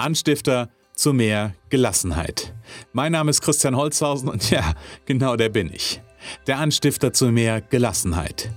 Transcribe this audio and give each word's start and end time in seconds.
Anstifter 0.00 0.70
zu 0.94 1.12
mehr 1.12 1.54
Gelassenheit. 1.68 2.54
Mein 2.92 3.12
Name 3.12 3.30
ist 3.30 3.42
Christian 3.42 3.76
Holzhausen 3.76 4.28
und 4.28 4.50
ja, 4.50 4.72
genau 5.04 5.36
der 5.36 5.50
bin 5.50 5.70
ich. 5.72 6.00
Der 6.46 6.58
Anstifter 6.58 7.12
zu 7.12 7.26
mehr 7.26 7.60
Gelassenheit. 7.60 8.50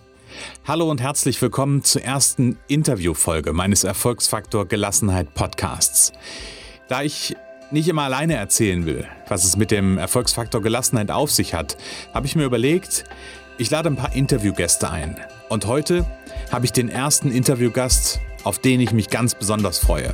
Hallo 0.65 0.89
und 0.89 1.01
herzlich 1.01 1.41
willkommen 1.41 1.83
zur 1.83 2.01
ersten 2.01 2.57
Interviewfolge 2.67 3.53
meines 3.53 3.83
Erfolgsfaktor 3.83 4.67
Gelassenheit 4.67 5.33
Podcasts. 5.33 6.13
Da 6.87 7.03
ich 7.03 7.35
nicht 7.71 7.87
immer 7.87 8.03
alleine 8.03 8.35
erzählen 8.35 8.85
will, 8.85 9.05
was 9.27 9.43
es 9.43 9.57
mit 9.57 9.69
dem 9.69 9.97
Erfolgsfaktor 9.97 10.61
Gelassenheit 10.61 11.11
auf 11.11 11.29
sich 11.29 11.53
hat, 11.53 11.77
habe 12.13 12.25
ich 12.25 12.35
mir 12.35 12.45
überlegt, 12.45 13.03
ich 13.57 13.69
lade 13.69 13.89
ein 13.89 13.95
paar 13.95 14.15
Interviewgäste 14.15 14.89
ein. 14.89 15.17
Und 15.49 15.67
heute 15.67 16.05
habe 16.51 16.65
ich 16.65 16.71
den 16.71 16.89
ersten 16.89 17.31
Interviewgast, 17.31 18.19
auf 18.43 18.59
den 18.59 18.79
ich 18.79 18.93
mich 18.93 19.09
ganz 19.09 19.35
besonders 19.35 19.79
freue. 19.79 20.13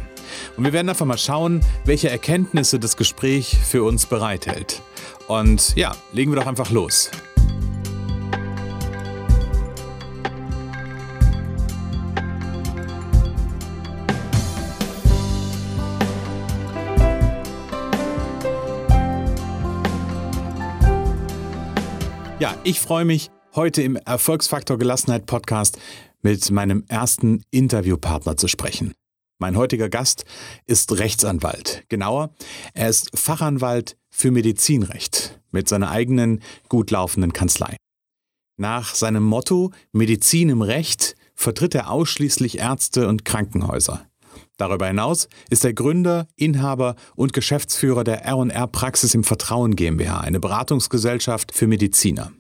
Und 0.58 0.64
wir 0.64 0.74
werden 0.74 0.90
einfach 0.90 1.06
mal 1.06 1.18
schauen, 1.18 1.62
welche 1.86 2.10
Erkenntnisse 2.10 2.80
das 2.80 2.98
Gespräch 2.98 3.58
für 3.58 3.84
uns 3.84 4.06
bereithält. 4.06 4.82
Und 5.28 5.76
ja, 5.76 5.96
legen 6.12 6.32
wir 6.32 6.40
doch 6.40 6.48
einfach 6.48 6.72
los. 6.72 7.12
Ja, 22.40 22.56
ich 22.64 22.80
freue 22.80 23.04
mich 23.04 23.30
heute 23.54 23.82
im 23.82 23.98
Erfolgsfaktor 23.98 24.78
Gelassenheit 24.78 25.26
Podcast 25.26 25.78
mit 26.22 26.50
meinem 26.52 26.86
ersten 26.88 27.44
Interviewpartner 27.52 28.38
zu 28.38 28.48
sprechen. 28.48 28.94
Mein 29.42 29.56
heutiger 29.56 29.88
Gast 29.88 30.26
ist 30.66 31.00
Rechtsanwalt. 31.00 31.86
Genauer, 31.88 32.36
er 32.74 32.90
ist 32.90 33.18
Fachanwalt 33.18 33.98
für 34.10 34.32
Medizinrecht 34.32 35.40
mit 35.52 35.70
seiner 35.70 35.92
eigenen 35.92 36.42
gut 36.68 36.92
laufenden 36.92 37.32
Kanzlei. 37.32 37.78
Nach 38.58 38.94
seinem 38.94 39.24
Motto 39.24 39.72
Medizin 39.94 40.50
im 40.50 40.62
Recht 40.62 41.16
vertritt 41.36 41.74
er 41.74 41.90
ausschließlich 41.90 42.60
Ärzte 42.60 43.08
und 43.08 43.24
Krankenhäuser. 43.24 44.06
Darüber 44.58 44.88
hinaus 44.88 45.30
ist 45.50 45.64
er 45.64 45.72
Gründer, 45.72 46.28
Inhaber 46.36 46.98
und 47.16 47.32
Geschäftsführer 47.32 48.04
der 48.04 48.26
R&R 48.26 48.68
Praxis 48.68 49.14
im 49.16 49.24
Vertrauen 49.24 49.78
GmbH, 49.78 50.20
eine 50.20 50.42
Beratungsgesellschaft 50.42 51.54
für 51.54 51.68
Mediziner. 51.68 52.34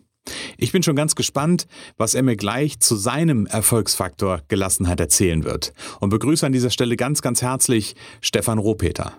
Ich 0.57 0.71
bin 0.71 0.83
schon 0.83 0.95
ganz 0.95 1.15
gespannt, 1.15 1.67
was 1.97 2.13
er 2.13 2.23
mir 2.23 2.35
gleich 2.35 2.79
zu 2.79 2.95
seinem 2.95 3.45
Erfolgsfaktor 3.45 4.41
Gelassenheit 4.47 4.99
erzählen 4.99 5.43
wird 5.43 5.73
und 5.99 6.09
begrüße 6.09 6.45
an 6.45 6.51
dieser 6.51 6.69
Stelle 6.69 6.95
ganz, 6.95 7.21
ganz 7.21 7.41
herzlich 7.41 7.95
Stefan 8.21 8.57
Rohpeter. 8.57 9.13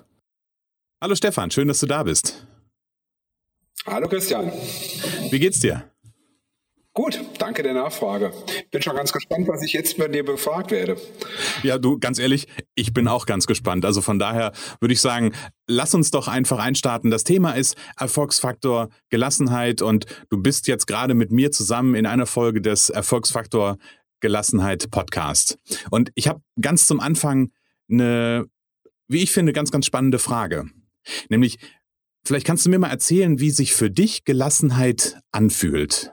Hallo 1.02 1.14
Stefan, 1.14 1.50
schön, 1.50 1.68
dass 1.68 1.80
du 1.80 1.86
da 1.86 2.02
bist. 2.02 2.46
Hallo 3.86 4.08
Christian. 4.08 4.52
Wie 5.30 5.38
geht's 5.38 5.60
dir? 5.60 5.84
Gut, 6.92 7.20
danke 7.38 7.62
der 7.62 7.74
Nachfrage. 7.74 8.32
Bin 8.72 8.82
schon 8.82 8.96
ganz 8.96 9.12
gespannt, 9.12 9.46
was 9.46 9.62
ich 9.62 9.72
jetzt 9.72 9.96
bei 9.96 10.08
dir 10.08 10.24
befragt 10.24 10.72
werde. 10.72 10.96
Ja, 11.62 11.78
du, 11.78 12.00
ganz 12.00 12.18
ehrlich, 12.18 12.48
ich 12.74 12.92
bin 12.92 13.06
auch 13.06 13.26
ganz 13.26 13.46
gespannt. 13.46 13.84
Also 13.84 14.00
von 14.02 14.18
daher 14.18 14.50
würde 14.80 14.92
ich 14.92 15.00
sagen, 15.00 15.32
lass 15.68 15.94
uns 15.94 16.10
doch 16.10 16.26
einfach 16.26 16.58
einstarten. 16.58 17.12
Das 17.12 17.22
Thema 17.22 17.52
ist 17.52 17.76
Erfolgsfaktor 17.96 18.88
Gelassenheit 19.08 19.82
und 19.82 20.06
du 20.30 20.42
bist 20.42 20.66
jetzt 20.66 20.88
gerade 20.88 21.14
mit 21.14 21.30
mir 21.30 21.52
zusammen 21.52 21.94
in 21.94 22.06
einer 22.06 22.26
Folge 22.26 22.60
des 22.60 22.90
Erfolgsfaktor 22.90 23.78
Gelassenheit 24.18 24.90
Podcast. 24.90 25.58
Und 25.90 26.10
ich 26.16 26.26
habe 26.26 26.42
ganz 26.60 26.88
zum 26.88 26.98
Anfang 26.98 27.52
eine, 27.88 28.46
wie 29.06 29.22
ich 29.22 29.30
finde, 29.30 29.52
ganz, 29.52 29.70
ganz 29.70 29.86
spannende 29.86 30.18
Frage. 30.18 30.64
Nämlich, 31.28 31.58
vielleicht 32.26 32.46
kannst 32.46 32.66
du 32.66 32.70
mir 32.70 32.80
mal 32.80 32.90
erzählen, 32.90 33.38
wie 33.38 33.50
sich 33.50 33.74
für 33.74 33.92
dich 33.92 34.24
Gelassenheit 34.24 35.20
anfühlt. 35.30 36.12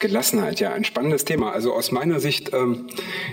Gelassenheit, 0.00 0.60
ja, 0.60 0.72
ein 0.72 0.84
spannendes 0.84 1.24
Thema. 1.24 1.52
Also 1.52 1.72
aus 1.72 1.92
meiner 1.92 2.20
Sicht 2.20 2.52
ähm, 2.52 2.88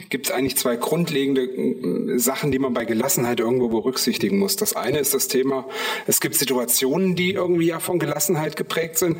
gibt 0.09 0.27
es 0.27 0.31
eigentlich 0.31 0.57
zwei 0.57 0.75
grundlegende 0.75 1.41
äh, 1.43 2.17
Sachen, 2.17 2.51
die 2.51 2.59
man 2.59 2.73
bei 2.73 2.85
Gelassenheit 2.85 3.39
irgendwo 3.39 3.69
berücksichtigen 3.69 4.37
muss. 4.37 4.55
Das 4.55 4.75
eine 4.75 4.99
ist 4.99 5.13
das 5.13 5.27
Thema, 5.27 5.67
es 6.07 6.21
gibt 6.21 6.35
Situationen, 6.35 7.15
die 7.15 7.31
irgendwie 7.31 7.67
ja 7.67 7.79
von 7.79 7.99
Gelassenheit 7.99 8.55
geprägt 8.55 8.97
sind. 8.97 9.17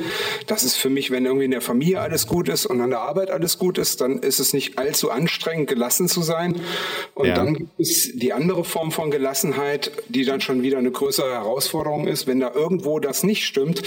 Das 0.47 0.63
ist 0.63 0.75
für 0.75 0.89
mich, 0.89 1.11
wenn 1.11 1.25
irgendwie 1.25 1.45
in 1.45 1.51
der 1.51 1.61
Familie 1.61 1.99
alles 1.99 2.27
gut 2.27 2.47
ist 2.47 2.65
und 2.65 2.79
an 2.79 2.91
der 2.91 3.01
Arbeit 3.01 3.31
alles 3.31 3.57
gut 3.57 3.77
ist, 3.77 4.01
dann 4.01 4.19
ist 4.19 4.39
es 4.39 4.53
nicht 4.53 4.77
allzu 4.77 5.09
anstrengend, 5.09 5.67
gelassen 5.67 6.07
zu 6.07 6.21
sein. 6.21 6.61
Und 7.15 7.27
ja. 7.27 7.35
dann 7.35 7.55
gibt 7.55 7.79
es 7.79 8.11
die 8.13 8.33
andere 8.33 8.63
Form 8.63 8.91
von 8.91 9.11
Gelassenheit, 9.11 9.91
die 10.09 10.25
dann 10.25 10.41
schon 10.41 10.61
wieder 10.61 10.77
eine 10.77 10.91
größere 10.91 11.31
Herausforderung 11.31 12.07
ist, 12.07 12.27
wenn 12.27 12.39
da 12.39 12.53
irgendwo 12.53 12.99
das 12.99 13.23
nicht 13.23 13.45
stimmt 13.45 13.81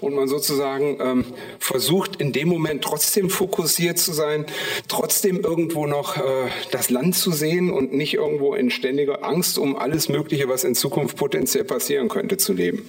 und 0.00 0.14
man 0.14 0.28
sozusagen 0.28 0.98
ähm, 1.00 1.24
versucht, 1.58 2.16
in 2.16 2.32
dem 2.32 2.48
Moment 2.48 2.82
trotzdem 2.82 2.99
trotzdem 3.00 3.30
fokussiert 3.30 3.98
zu 3.98 4.12
sein, 4.12 4.44
trotzdem 4.86 5.40
irgendwo 5.40 5.86
noch 5.86 6.18
äh, 6.18 6.50
das 6.70 6.90
Land 6.90 7.16
zu 7.16 7.32
sehen 7.32 7.70
und 7.70 7.94
nicht 7.94 8.12
irgendwo 8.12 8.54
in 8.54 8.70
ständiger 8.70 9.24
Angst 9.24 9.56
um 9.56 9.74
alles 9.74 10.10
Mögliche, 10.10 10.50
was 10.50 10.64
in 10.64 10.74
Zukunft 10.74 11.16
potenziell 11.16 11.64
passieren 11.64 12.10
könnte, 12.10 12.36
zu 12.36 12.52
leben. 12.52 12.82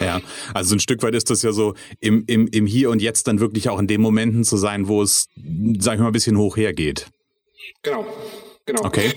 Ja, 0.00 0.20
also 0.52 0.74
ein 0.74 0.80
Stück 0.80 1.00
weit 1.04 1.14
ist 1.14 1.30
das 1.30 1.42
ja 1.42 1.52
so, 1.52 1.74
im, 2.00 2.24
im, 2.26 2.48
im 2.48 2.66
Hier 2.66 2.90
und 2.90 3.00
Jetzt 3.00 3.28
dann 3.28 3.38
wirklich 3.38 3.68
auch 3.68 3.78
in 3.78 3.86
den 3.86 4.00
Momenten 4.00 4.42
zu 4.42 4.56
sein, 4.56 4.88
wo 4.88 5.00
es, 5.00 5.28
sag 5.78 5.94
ich 5.94 6.00
mal, 6.00 6.08
ein 6.08 6.12
bisschen 6.12 6.36
hoch 6.36 6.56
hergeht. 6.56 7.06
Genau. 7.82 8.04
Genau. 8.66 8.84
Okay. 8.84 9.12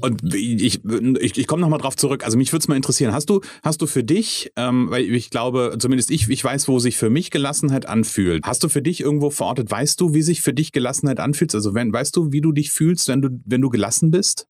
Und 0.00 0.34
ich, 0.34 0.80
ich, 0.84 1.38
ich 1.38 1.46
komme 1.46 1.60
nochmal 1.60 1.78
drauf 1.78 1.96
zurück. 1.96 2.24
Also 2.24 2.36
mich 2.38 2.52
würde 2.52 2.60
es 2.62 2.68
mal 2.68 2.76
interessieren. 2.76 3.12
Hast 3.12 3.30
du, 3.30 3.40
hast 3.62 3.80
du 3.82 3.86
für 3.86 4.02
dich, 4.02 4.52
ähm, 4.56 4.90
weil 4.90 5.02
ich 5.14 5.30
glaube, 5.30 5.76
zumindest 5.78 6.10
ich, 6.10 6.28
ich 6.28 6.42
weiß, 6.42 6.66
wo 6.68 6.78
sich 6.78 6.96
für 6.96 7.10
mich 7.10 7.30
Gelassenheit 7.30 7.86
anfühlt. 7.86 8.44
Hast 8.44 8.64
du 8.64 8.68
für 8.68 8.82
dich 8.82 9.00
irgendwo 9.00 9.30
verortet, 9.30 9.70
weißt 9.70 10.00
du, 10.00 10.14
wie 10.14 10.22
sich 10.22 10.40
für 10.40 10.54
dich 10.54 10.72
Gelassenheit 10.72 11.20
anfühlt? 11.20 11.54
Also 11.54 11.74
wenn, 11.74 11.92
weißt 11.92 12.16
du, 12.16 12.32
wie 12.32 12.40
du 12.40 12.52
dich 12.52 12.72
fühlst, 12.72 13.08
wenn 13.08 13.22
du, 13.22 13.28
wenn 13.44 13.60
du 13.60 13.68
gelassen 13.68 14.10
bist? 14.10 14.48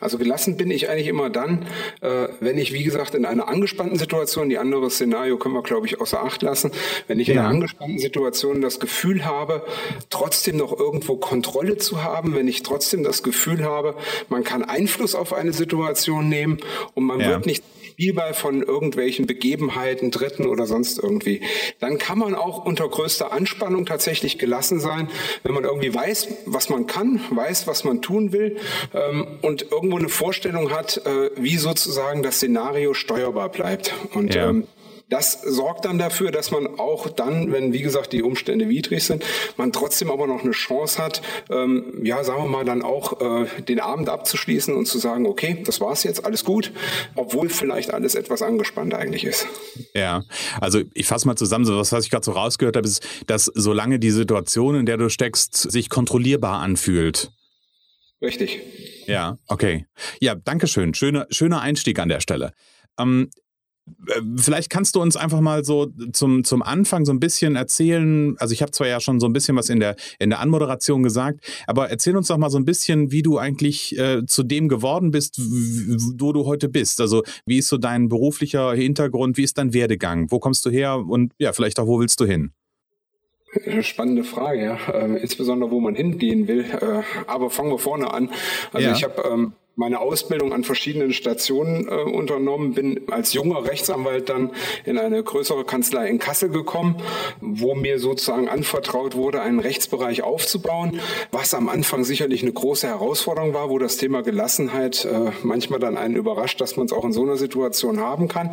Also 0.00 0.18
gelassen 0.18 0.56
bin 0.56 0.70
ich 0.70 0.88
eigentlich 0.88 1.08
immer 1.08 1.30
dann, 1.30 1.66
äh, 2.00 2.28
wenn 2.40 2.58
ich, 2.58 2.72
wie 2.72 2.82
gesagt, 2.82 3.14
in 3.14 3.24
einer 3.24 3.48
angespannten 3.48 3.98
Situation, 3.98 4.48
die 4.48 4.58
andere 4.58 4.90
Szenario 4.90 5.36
können 5.36 5.54
wir, 5.54 5.62
glaube 5.62 5.86
ich, 5.86 6.00
außer 6.00 6.22
Acht 6.22 6.42
lassen, 6.42 6.72
wenn 7.06 7.20
ich 7.20 7.28
ja. 7.28 7.34
in 7.34 7.38
einer 7.40 7.48
angespannten 7.48 7.98
Situation 7.98 8.60
das 8.60 8.80
Gefühl 8.80 9.24
habe, 9.24 9.64
trotzdem 10.08 10.56
noch 10.56 10.78
irgendwo 10.78 11.16
Kontrolle 11.16 11.76
zu 11.76 12.02
haben, 12.02 12.34
wenn 12.34 12.48
ich 12.48 12.62
trotzdem 12.62 13.02
das 13.02 13.22
Gefühl 13.22 13.64
habe, 13.64 13.94
man 14.28 14.42
kann 14.42 14.64
Einfluss 14.64 15.14
auf 15.14 15.32
eine 15.32 15.52
Situation 15.52 16.28
nehmen 16.28 16.58
und 16.94 17.04
man 17.04 17.20
ja. 17.20 17.28
wird 17.28 17.46
nicht 17.46 17.62
Spielball 18.00 18.32
von 18.32 18.62
irgendwelchen 18.62 19.26
Begebenheiten, 19.26 20.10
Dritten 20.10 20.46
oder 20.46 20.64
sonst 20.64 20.98
irgendwie. 20.98 21.42
Dann 21.80 21.98
kann 21.98 22.18
man 22.18 22.34
auch 22.34 22.64
unter 22.64 22.88
größter 22.88 23.30
Anspannung 23.30 23.84
tatsächlich 23.84 24.38
gelassen 24.38 24.80
sein, 24.80 25.10
wenn 25.42 25.52
man 25.52 25.64
irgendwie 25.64 25.94
weiß, 25.94 26.28
was 26.46 26.70
man 26.70 26.86
kann, 26.86 27.20
weiß, 27.30 27.66
was 27.66 27.84
man 27.84 28.00
tun 28.00 28.32
will 28.32 28.56
ähm, 28.94 29.26
und 29.42 29.70
irgendwo 29.70 29.98
eine 29.98 30.08
Vorstellung 30.08 30.70
hat, 30.70 31.02
äh, 31.04 31.30
wie 31.36 31.58
sozusagen 31.58 32.22
das 32.22 32.36
Szenario 32.36 32.94
steuerbar 32.94 33.50
bleibt. 33.50 33.92
Und 34.14 34.34
ja. 34.34 34.48
ähm, 34.48 34.66
das 35.10 35.32
sorgt 35.42 35.84
dann 35.84 35.98
dafür, 35.98 36.30
dass 36.30 36.50
man 36.50 36.78
auch 36.78 37.08
dann, 37.08 37.52
wenn 37.52 37.72
wie 37.72 37.82
gesagt 37.82 38.12
die 38.12 38.22
Umstände 38.22 38.68
widrig 38.68 39.04
sind, 39.04 39.24
man 39.56 39.72
trotzdem 39.72 40.10
aber 40.10 40.26
noch 40.26 40.42
eine 40.42 40.52
Chance 40.52 41.02
hat, 41.02 41.20
ähm, 41.50 42.00
ja, 42.02 42.22
sagen 42.24 42.44
wir 42.44 42.48
mal, 42.48 42.64
dann 42.64 42.82
auch 42.82 43.20
äh, 43.20 43.46
den 43.62 43.80
Abend 43.80 44.08
abzuschließen 44.08 44.74
und 44.74 44.86
zu 44.86 44.98
sagen, 44.98 45.26
okay, 45.26 45.62
das 45.66 45.80
war's 45.80 46.04
jetzt, 46.04 46.24
alles 46.24 46.44
gut, 46.44 46.72
obwohl 47.16 47.48
vielleicht 47.48 47.92
alles 47.92 48.14
etwas 48.14 48.40
angespannt 48.40 48.94
eigentlich 48.94 49.24
ist. 49.24 49.46
Ja, 49.94 50.22
also 50.60 50.80
ich 50.94 51.06
fasse 51.06 51.26
mal 51.26 51.36
zusammen, 51.36 51.64
so 51.64 51.76
was, 51.76 51.92
was 51.92 52.04
ich 52.04 52.10
gerade 52.10 52.24
so 52.24 52.32
rausgehört 52.32 52.76
habe, 52.76 52.86
ist, 52.86 53.06
dass 53.26 53.50
solange 53.54 53.98
die 53.98 54.10
Situation, 54.10 54.76
in 54.76 54.86
der 54.86 54.96
du 54.96 55.08
steckst, 55.10 55.56
sich 55.56 55.90
kontrollierbar 55.90 56.60
anfühlt. 56.60 57.32
Richtig. 58.22 58.60
Ja, 59.06 59.38
okay. 59.48 59.86
Ja, 60.20 60.34
danke 60.34 60.66
schön. 60.66 60.94
Schöner, 60.94 61.26
schöner 61.30 61.62
Einstieg 61.62 61.98
an 61.98 62.08
der 62.08 62.20
Stelle. 62.20 62.52
Ähm, 62.98 63.30
äh, 63.32 63.49
vielleicht 64.36 64.70
kannst 64.70 64.94
du 64.94 65.02
uns 65.02 65.16
einfach 65.16 65.40
mal 65.40 65.64
so 65.64 65.88
zum, 66.12 66.44
zum 66.44 66.62
Anfang 66.62 67.04
so 67.04 67.12
ein 67.12 67.20
bisschen 67.20 67.56
erzählen. 67.56 68.36
Also 68.38 68.52
ich 68.52 68.62
habe 68.62 68.72
zwar 68.72 68.86
ja 68.86 69.00
schon 69.00 69.20
so 69.20 69.26
ein 69.26 69.32
bisschen 69.32 69.56
was 69.56 69.68
in 69.68 69.80
der, 69.80 69.96
in 70.18 70.30
der 70.30 70.40
Anmoderation 70.40 71.02
gesagt, 71.02 71.40
aber 71.66 71.90
erzähl 71.90 72.16
uns 72.16 72.28
doch 72.28 72.38
mal 72.38 72.50
so 72.50 72.58
ein 72.58 72.64
bisschen, 72.64 73.10
wie 73.10 73.22
du 73.22 73.38
eigentlich 73.38 73.98
äh, 73.98 74.24
zu 74.26 74.42
dem 74.42 74.68
geworden 74.68 75.10
bist, 75.10 75.40
wo 75.40 76.32
du 76.32 76.46
heute 76.46 76.68
bist. 76.68 77.00
Also 77.00 77.22
wie 77.46 77.58
ist 77.58 77.68
so 77.68 77.78
dein 77.78 78.08
beruflicher 78.08 78.72
Hintergrund, 78.72 79.36
wie 79.36 79.44
ist 79.44 79.58
dein 79.58 79.72
Werdegang, 79.72 80.30
wo 80.30 80.38
kommst 80.38 80.64
du 80.66 80.70
her 80.70 80.96
und 80.96 81.32
ja, 81.38 81.52
vielleicht 81.52 81.78
auch, 81.80 81.86
wo 81.86 82.00
willst 82.00 82.20
du 82.20 82.24
hin? 82.24 82.52
Spannende 83.80 84.22
Frage, 84.22 84.62
ja. 84.62 84.76
Äh, 84.92 85.20
insbesondere, 85.22 85.72
wo 85.72 85.80
man 85.80 85.96
hingehen 85.96 86.46
will. 86.46 86.64
Äh, 86.66 87.02
aber 87.26 87.50
fangen 87.50 87.70
wir 87.72 87.78
vorne 87.78 88.12
an. 88.12 88.30
Also 88.72 88.86
ja. 88.86 88.94
ich 88.94 89.02
habe 89.02 89.28
ähm, 89.28 89.54
meine 89.80 90.00
Ausbildung 90.00 90.52
an 90.52 90.62
verschiedenen 90.62 91.14
Stationen 91.14 91.88
äh, 91.88 91.90
unternommen, 91.90 92.74
bin 92.74 93.00
als 93.10 93.32
junger 93.32 93.64
Rechtsanwalt 93.64 94.28
dann 94.28 94.50
in 94.84 94.98
eine 94.98 95.22
größere 95.22 95.64
Kanzlei 95.64 96.06
in 96.08 96.18
Kassel 96.18 96.50
gekommen, 96.50 96.96
wo 97.40 97.74
mir 97.74 97.98
sozusagen 97.98 98.46
anvertraut 98.46 99.14
wurde, 99.14 99.40
einen 99.40 99.58
Rechtsbereich 99.58 100.22
aufzubauen, 100.22 101.00
was 101.32 101.54
am 101.54 101.70
Anfang 101.70 102.04
sicherlich 102.04 102.42
eine 102.42 102.52
große 102.52 102.88
Herausforderung 102.88 103.54
war, 103.54 103.70
wo 103.70 103.78
das 103.78 103.96
Thema 103.96 104.22
Gelassenheit 104.22 105.06
äh, 105.06 105.30
manchmal 105.44 105.80
dann 105.80 105.96
einen 105.96 106.14
überrascht, 106.14 106.60
dass 106.60 106.76
man 106.76 106.84
es 106.84 106.92
auch 106.92 107.06
in 107.06 107.14
so 107.14 107.22
einer 107.22 107.38
Situation 107.38 108.00
haben 108.00 108.28
kann. 108.28 108.50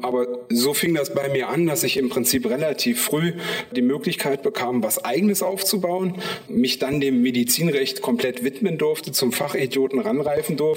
Aber 0.00 0.28
so 0.48 0.74
fing 0.74 0.94
das 0.94 1.12
bei 1.12 1.28
mir 1.28 1.48
an, 1.48 1.66
dass 1.66 1.82
ich 1.82 1.96
im 1.96 2.08
Prinzip 2.08 2.48
relativ 2.48 3.02
früh 3.02 3.32
die 3.74 3.82
Möglichkeit 3.82 4.44
bekam, 4.44 4.84
was 4.84 5.04
eigenes 5.04 5.42
aufzubauen, 5.42 6.14
mich 6.48 6.78
dann 6.78 7.00
dem 7.00 7.20
Medizinrecht 7.20 8.00
komplett 8.00 8.44
widmen 8.44 8.78
durfte, 8.78 9.10
zum 9.10 9.32
Fachidioten 9.32 9.98
ranreifen 9.98 10.56
durfte 10.56 10.67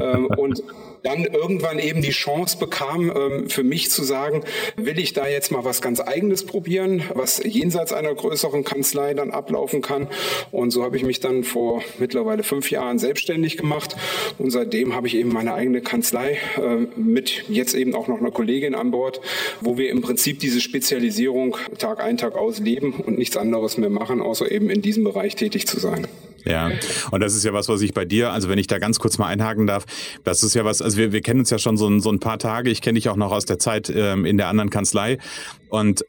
ähm, 0.00 0.26
und 0.26 0.62
dann 1.04 1.24
irgendwann 1.24 1.78
eben 1.78 2.02
die 2.02 2.10
Chance 2.10 2.56
bekam, 2.58 3.12
ähm, 3.14 3.50
für 3.50 3.62
mich 3.62 3.90
zu 3.90 4.02
sagen, 4.02 4.42
will 4.76 4.98
ich 4.98 5.12
da 5.12 5.28
jetzt 5.28 5.52
mal 5.52 5.64
was 5.64 5.82
ganz 5.82 6.00
eigenes 6.00 6.46
probieren, 6.46 7.02
was 7.14 7.42
jenseits 7.44 7.92
einer 7.92 8.14
größeren 8.14 8.64
Kanzlei 8.64 9.12
dann 9.12 9.30
ablaufen 9.30 9.82
kann. 9.82 10.08
Und 10.50 10.70
so 10.70 10.82
habe 10.82 10.96
ich 10.96 11.04
mich 11.04 11.20
dann 11.20 11.44
vor 11.44 11.82
mittlerweile 11.98 12.42
fünf 12.42 12.70
Jahren 12.70 12.98
selbstständig 12.98 13.58
gemacht. 13.58 13.96
Und 14.38 14.50
seitdem 14.50 14.94
habe 14.94 15.06
ich 15.06 15.16
eben 15.16 15.30
meine 15.30 15.52
eigene 15.52 15.82
Kanzlei 15.82 16.38
äh, 16.56 16.86
mit 16.98 17.44
jetzt 17.48 17.74
eben 17.74 17.94
auch 17.94 18.08
noch 18.08 18.18
einer 18.18 18.30
Kollegin 18.30 18.74
an 18.74 18.90
Bord, 18.90 19.20
wo 19.60 19.76
wir 19.76 19.90
im 19.90 20.00
Prinzip 20.00 20.38
diese 20.38 20.62
Spezialisierung 20.62 21.58
Tag 21.78 22.02
ein, 22.02 22.16
Tag 22.16 22.34
aus 22.34 22.60
leben 22.60 22.94
und 22.94 23.18
nichts 23.18 23.36
anderes 23.36 23.76
mehr 23.76 23.90
machen, 23.90 24.22
außer 24.22 24.50
eben 24.50 24.70
in 24.70 24.80
diesem 24.80 25.04
Bereich 25.04 25.36
tätig 25.36 25.66
zu 25.66 25.78
sein. 25.78 26.06
Ja, 26.44 26.70
und 27.10 27.20
das 27.20 27.34
ist 27.34 27.44
ja 27.44 27.52
was, 27.52 27.68
was 27.68 27.80
ich 27.80 27.94
bei 27.94 28.04
dir, 28.04 28.32
also 28.32 28.48
wenn 28.48 28.58
ich 28.58 28.66
da 28.66 28.78
ganz 28.78 28.98
kurz 28.98 29.18
mal 29.18 29.26
einhaken 29.26 29.66
darf, 29.66 29.86
das 30.24 30.42
ist 30.42 30.54
ja 30.54 30.64
was, 30.64 30.82
also 30.82 30.98
wir, 30.98 31.12
wir 31.12 31.22
kennen 31.22 31.40
uns 31.40 31.50
ja 31.50 31.58
schon 31.58 31.76
so 31.76 31.88
ein, 31.88 32.00
so 32.00 32.10
ein 32.10 32.20
paar 32.20 32.38
Tage, 32.38 32.70
ich 32.70 32.82
kenne 32.82 32.96
dich 32.96 33.08
auch 33.08 33.16
noch 33.16 33.32
aus 33.32 33.44
der 33.44 33.58
Zeit 33.58 33.90
ähm, 33.94 34.24
in 34.24 34.36
der 34.36 34.48
anderen 34.48 34.70
Kanzlei. 34.70 35.18
Und 35.68 36.04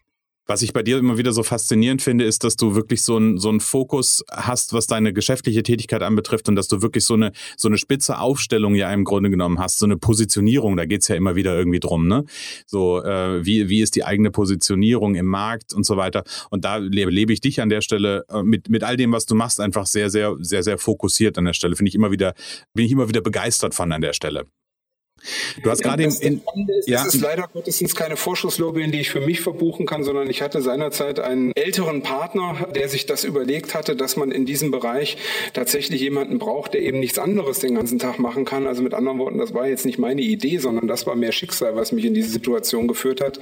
was 0.48 0.62
ich 0.62 0.74
bei 0.74 0.84
dir 0.84 0.98
immer 0.98 1.18
wieder 1.18 1.34
so 1.34 1.44
faszinierend 1.44 2.02
finde, 2.02 2.26
ist, 2.26 2.44
dass 2.44 2.56
du 2.56 2.76
wirklich 2.76 3.02
so 3.02 3.16
einen 3.18 3.38
so 3.38 3.50
einen 3.50 3.60
Fokus 3.60 4.24
hast, 4.32 4.74
was 4.74 4.88
deine 4.88 5.14
geschäftliche 5.14 5.64
Tätigkeit 5.64 6.04
anbetrifft 6.04 6.48
und 6.50 6.56
dass 6.56 6.68
du 6.68 6.82
wirklich 6.82 7.04
so 7.04 7.16
eine, 7.16 7.32
so 7.58 7.68
eine 7.68 7.78
spitze 7.78 8.20
Aufstellung 8.20 8.76
ja 8.76 8.92
im 8.94 9.04
Grunde 9.04 9.30
genommen 9.30 9.60
hast, 9.60 9.80
so 9.80 9.86
eine 9.86 9.98
Positionierung, 9.98 10.78
da 10.78 10.86
geht's 10.86 11.08
ja 11.08 11.16
immer 11.16 11.36
wieder 11.36 11.58
irgendwie 11.58 11.80
drum, 11.80 12.08
ne? 12.08 12.26
So, 12.66 13.04
äh, 13.04 13.46
wie, 13.46 13.70
wie 13.70 13.82
ist 13.82 13.96
die 13.96 14.04
eigene 14.04 14.32
Positionierung 14.32 15.16
im 15.16 15.26
Markt 15.26 15.74
und 15.74 15.86
so 15.86 15.98
weiter. 15.98 16.24
Und 16.50 16.66
da 16.66 16.78
lebe, 16.78 17.12
lebe 17.12 17.34
ich 17.34 17.42
dich 17.42 17.62
an 17.62 17.70
der 17.70 17.82
Stelle 17.82 18.26
äh, 18.30 18.44
mit, 18.44 18.70
mit 18.70 18.84
all 18.84 18.98
dem, 18.98 19.12
was 19.12 19.26
du 19.26 19.36
machst, 19.36 19.60
einfach 19.60 19.86
sehr, 19.86 20.10
sehr, 20.10 20.36
sehr, 20.40 20.64
sehr 20.64 20.78
fokussiert 20.78 21.38
an 21.38 21.46
der 21.46 21.54
Stelle. 21.54 21.76
Finde 21.76 21.90
ich 21.90 21.96
immer 21.96 22.12
wieder, 22.12 22.34
bin 22.74 22.86
ich 22.86 22.92
immer 22.92 23.10
wieder 23.10 23.22
begeistert 23.22 23.74
von 23.74 23.92
an 23.92 24.02
der 24.02 24.14
Stelle. 24.14 24.46
Du 25.62 25.70
hast 25.70 25.82
gerade 25.82 26.04
in, 26.04 26.12
in 26.22 26.42
ist, 26.68 26.88
ja. 26.88 27.06
Es 27.06 27.16
ist 27.16 27.22
leider 27.22 27.48
Gottes 27.52 27.96
keine 27.96 28.18
Vorschusslobby, 28.18 28.90
die 28.92 29.02
ich 29.02 29.10
für 29.10 29.22
mich 29.22 29.42
verbuchen 29.42 29.86
kann, 29.86 30.04
sondern 30.04 30.30
ich 30.30 30.42
hatte 30.42 30.62
seinerzeit 30.62 31.20
einen 31.20 31.52
älteren 31.56 32.02
Partner, 32.02 32.68
der 32.76 32.90
sich 32.90 33.06
das 33.06 33.24
überlegt 33.24 33.74
hatte, 33.74 33.96
dass 33.96 34.16
man 34.16 34.32
in 34.32 34.46
diesem 34.46 34.72
Bereich 34.72 35.18
tatsächlich 35.54 36.02
jemanden 36.02 36.40
braucht, 36.40 36.74
der 36.74 36.82
eben 36.82 37.00
nichts 37.00 37.20
anderes 37.20 37.60
den 37.60 37.76
ganzen 37.76 38.00
Tag 38.00 38.20
machen 38.20 38.46
kann. 38.46 38.68
Also 38.68 38.82
mit 38.82 38.94
anderen 38.94 39.20
Worten, 39.20 39.38
das 39.38 39.54
war 39.54 39.68
jetzt 39.68 39.86
nicht 39.86 39.98
meine 39.98 40.22
Idee, 40.22 40.58
sondern 40.58 40.88
das 40.88 41.08
war 41.08 41.16
mehr 41.16 41.32
Schicksal, 41.32 41.76
was 41.76 41.92
mich 41.92 42.06
in 42.06 42.14
diese 42.14 42.30
Situation 42.30 42.88
geführt 42.88 43.22
hat. 43.22 43.40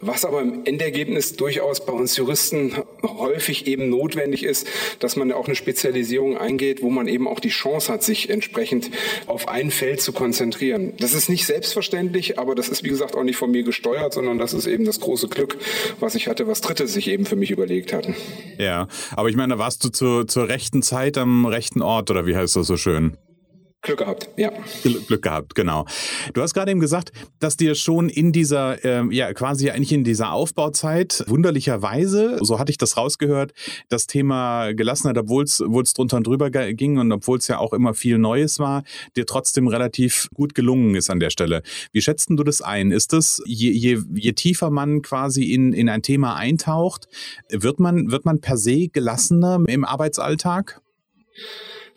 Was 0.00 0.24
aber 0.24 0.42
im 0.42 0.64
Endergebnis 0.64 1.36
durchaus 1.36 1.84
bei 1.84 1.92
uns 1.92 2.16
Juristen 2.16 2.72
häufig 3.02 3.66
eben 3.66 3.88
notwendig 3.88 4.44
ist, 4.44 4.66
dass 4.98 5.16
man 5.16 5.32
auch 5.32 5.46
eine 5.46 5.54
Spezialisierung 5.54 6.36
eingeht, 6.36 6.82
wo 6.82 6.90
man 6.90 7.08
eben 7.08 7.28
auch 7.28 7.40
die 7.40 7.48
Chance 7.48 7.92
hat, 7.92 8.02
sich 8.02 8.30
entsprechend 8.30 8.90
auf 9.26 9.48
ein 9.48 9.70
Feld 9.70 10.00
zu 10.00 10.12
konzentrieren. 10.12 10.92
Das 10.98 11.14
ist 11.14 11.23
nicht 11.28 11.46
selbstverständlich, 11.46 12.38
aber 12.38 12.54
das 12.54 12.68
ist, 12.68 12.84
wie 12.84 12.88
gesagt, 12.88 13.16
auch 13.16 13.22
nicht 13.22 13.36
von 13.36 13.50
mir 13.50 13.62
gesteuert, 13.62 14.14
sondern 14.14 14.38
das 14.38 14.54
ist 14.54 14.66
eben 14.66 14.84
das 14.84 15.00
große 15.00 15.28
Glück, 15.28 15.56
was 16.00 16.14
ich 16.14 16.28
hatte, 16.28 16.46
was 16.46 16.60
Dritte 16.60 16.86
sich 16.86 17.08
eben 17.08 17.26
für 17.26 17.36
mich 17.36 17.50
überlegt 17.50 17.92
hatten. 17.92 18.14
Ja, 18.58 18.88
aber 19.12 19.28
ich 19.28 19.36
meine, 19.36 19.58
warst 19.58 19.84
du 19.84 19.88
zu, 19.88 20.24
zur 20.24 20.48
rechten 20.48 20.82
Zeit 20.82 21.18
am 21.18 21.46
rechten 21.46 21.82
Ort 21.82 22.10
oder 22.10 22.26
wie 22.26 22.36
heißt 22.36 22.56
das 22.56 22.66
so 22.66 22.76
schön? 22.76 23.16
Glück 23.84 23.98
gehabt, 23.98 24.30
ja. 24.38 24.50
Glück 24.82 25.20
gehabt, 25.20 25.54
genau. 25.54 25.84
Du 26.32 26.40
hast 26.40 26.54
gerade 26.54 26.70
eben 26.70 26.80
gesagt, 26.80 27.12
dass 27.38 27.58
dir 27.58 27.74
schon 27.74 28.08
in 28.08 28.32
dieser, 28.32 28.82
ähm, 28.82 29.12
ja, 29.12 29.34
quasi 29.34 29.68
eigentlich 29.68 29.92
in 29.92 30.04
dieser 30.04 30.32
Aufbauzeit 30.32 31.22
wunderlicherweise, 31.26 32.38
so 32.40 32.58
hatte 32.58 32.70
ich 32.70 32.78
das 32.78 32.96
rausgehört, 32.96 33.52
das 33.90 34.06
Thema 34.06 34.72
Gelassenheit, 34.72 35.18
obwohl 35.18 35.44
es 35.44 35.58
drunter 35.92 36.16
und 36.16 36.26
drüber 36.26 36.50
ging 36.50 36.96
und 36.96 37.12
obwohl 37.12 37.36
es 37.36 37.46
ja 37.46 37.58
auch 37.58 37.74
immer 37.74 37.92
viel 37.92 38.16
Neues 38.16 38.58
war, 38.58 38.84
dir 39.18 39.26
trotzdem 39.26 39.68
relativ 39.68 40.28
gut 40.32 40.54
gelungen 40.54 40.94
ist 40.94 41.10
an 41.10 41.20
der 41.20 41.28
Stelle. 41.28 41.62
Wie 41.92 42.00
schätzt 42.00 42.30
du 42.30 42.42
das 42.42 42.62
ein? 42.62 42.90
Ist 42.90 43.12
das, 43.12 43.42
je, 43.44 43.70
je, 43.70 44.00
je 44.14 44.32
tiefer 44.32 44.70
man 44.70 45.02
quasi 45.02 45.52
in, 45.52 45.74
in 45.74 45.90
ein 45.90 46.00
Thema 46.00 46.36
eintaucht, 46.36 47.06
wird 47.50 47.80
man, 47.80 48.10
wird 48.10 48.24
man 48.24 48.40
per 48.40 48.56
se 48.56 48.88
gelassener 48.88 49.62
im 49.66 49.84
Arbeitsalltag? 49.84 50.80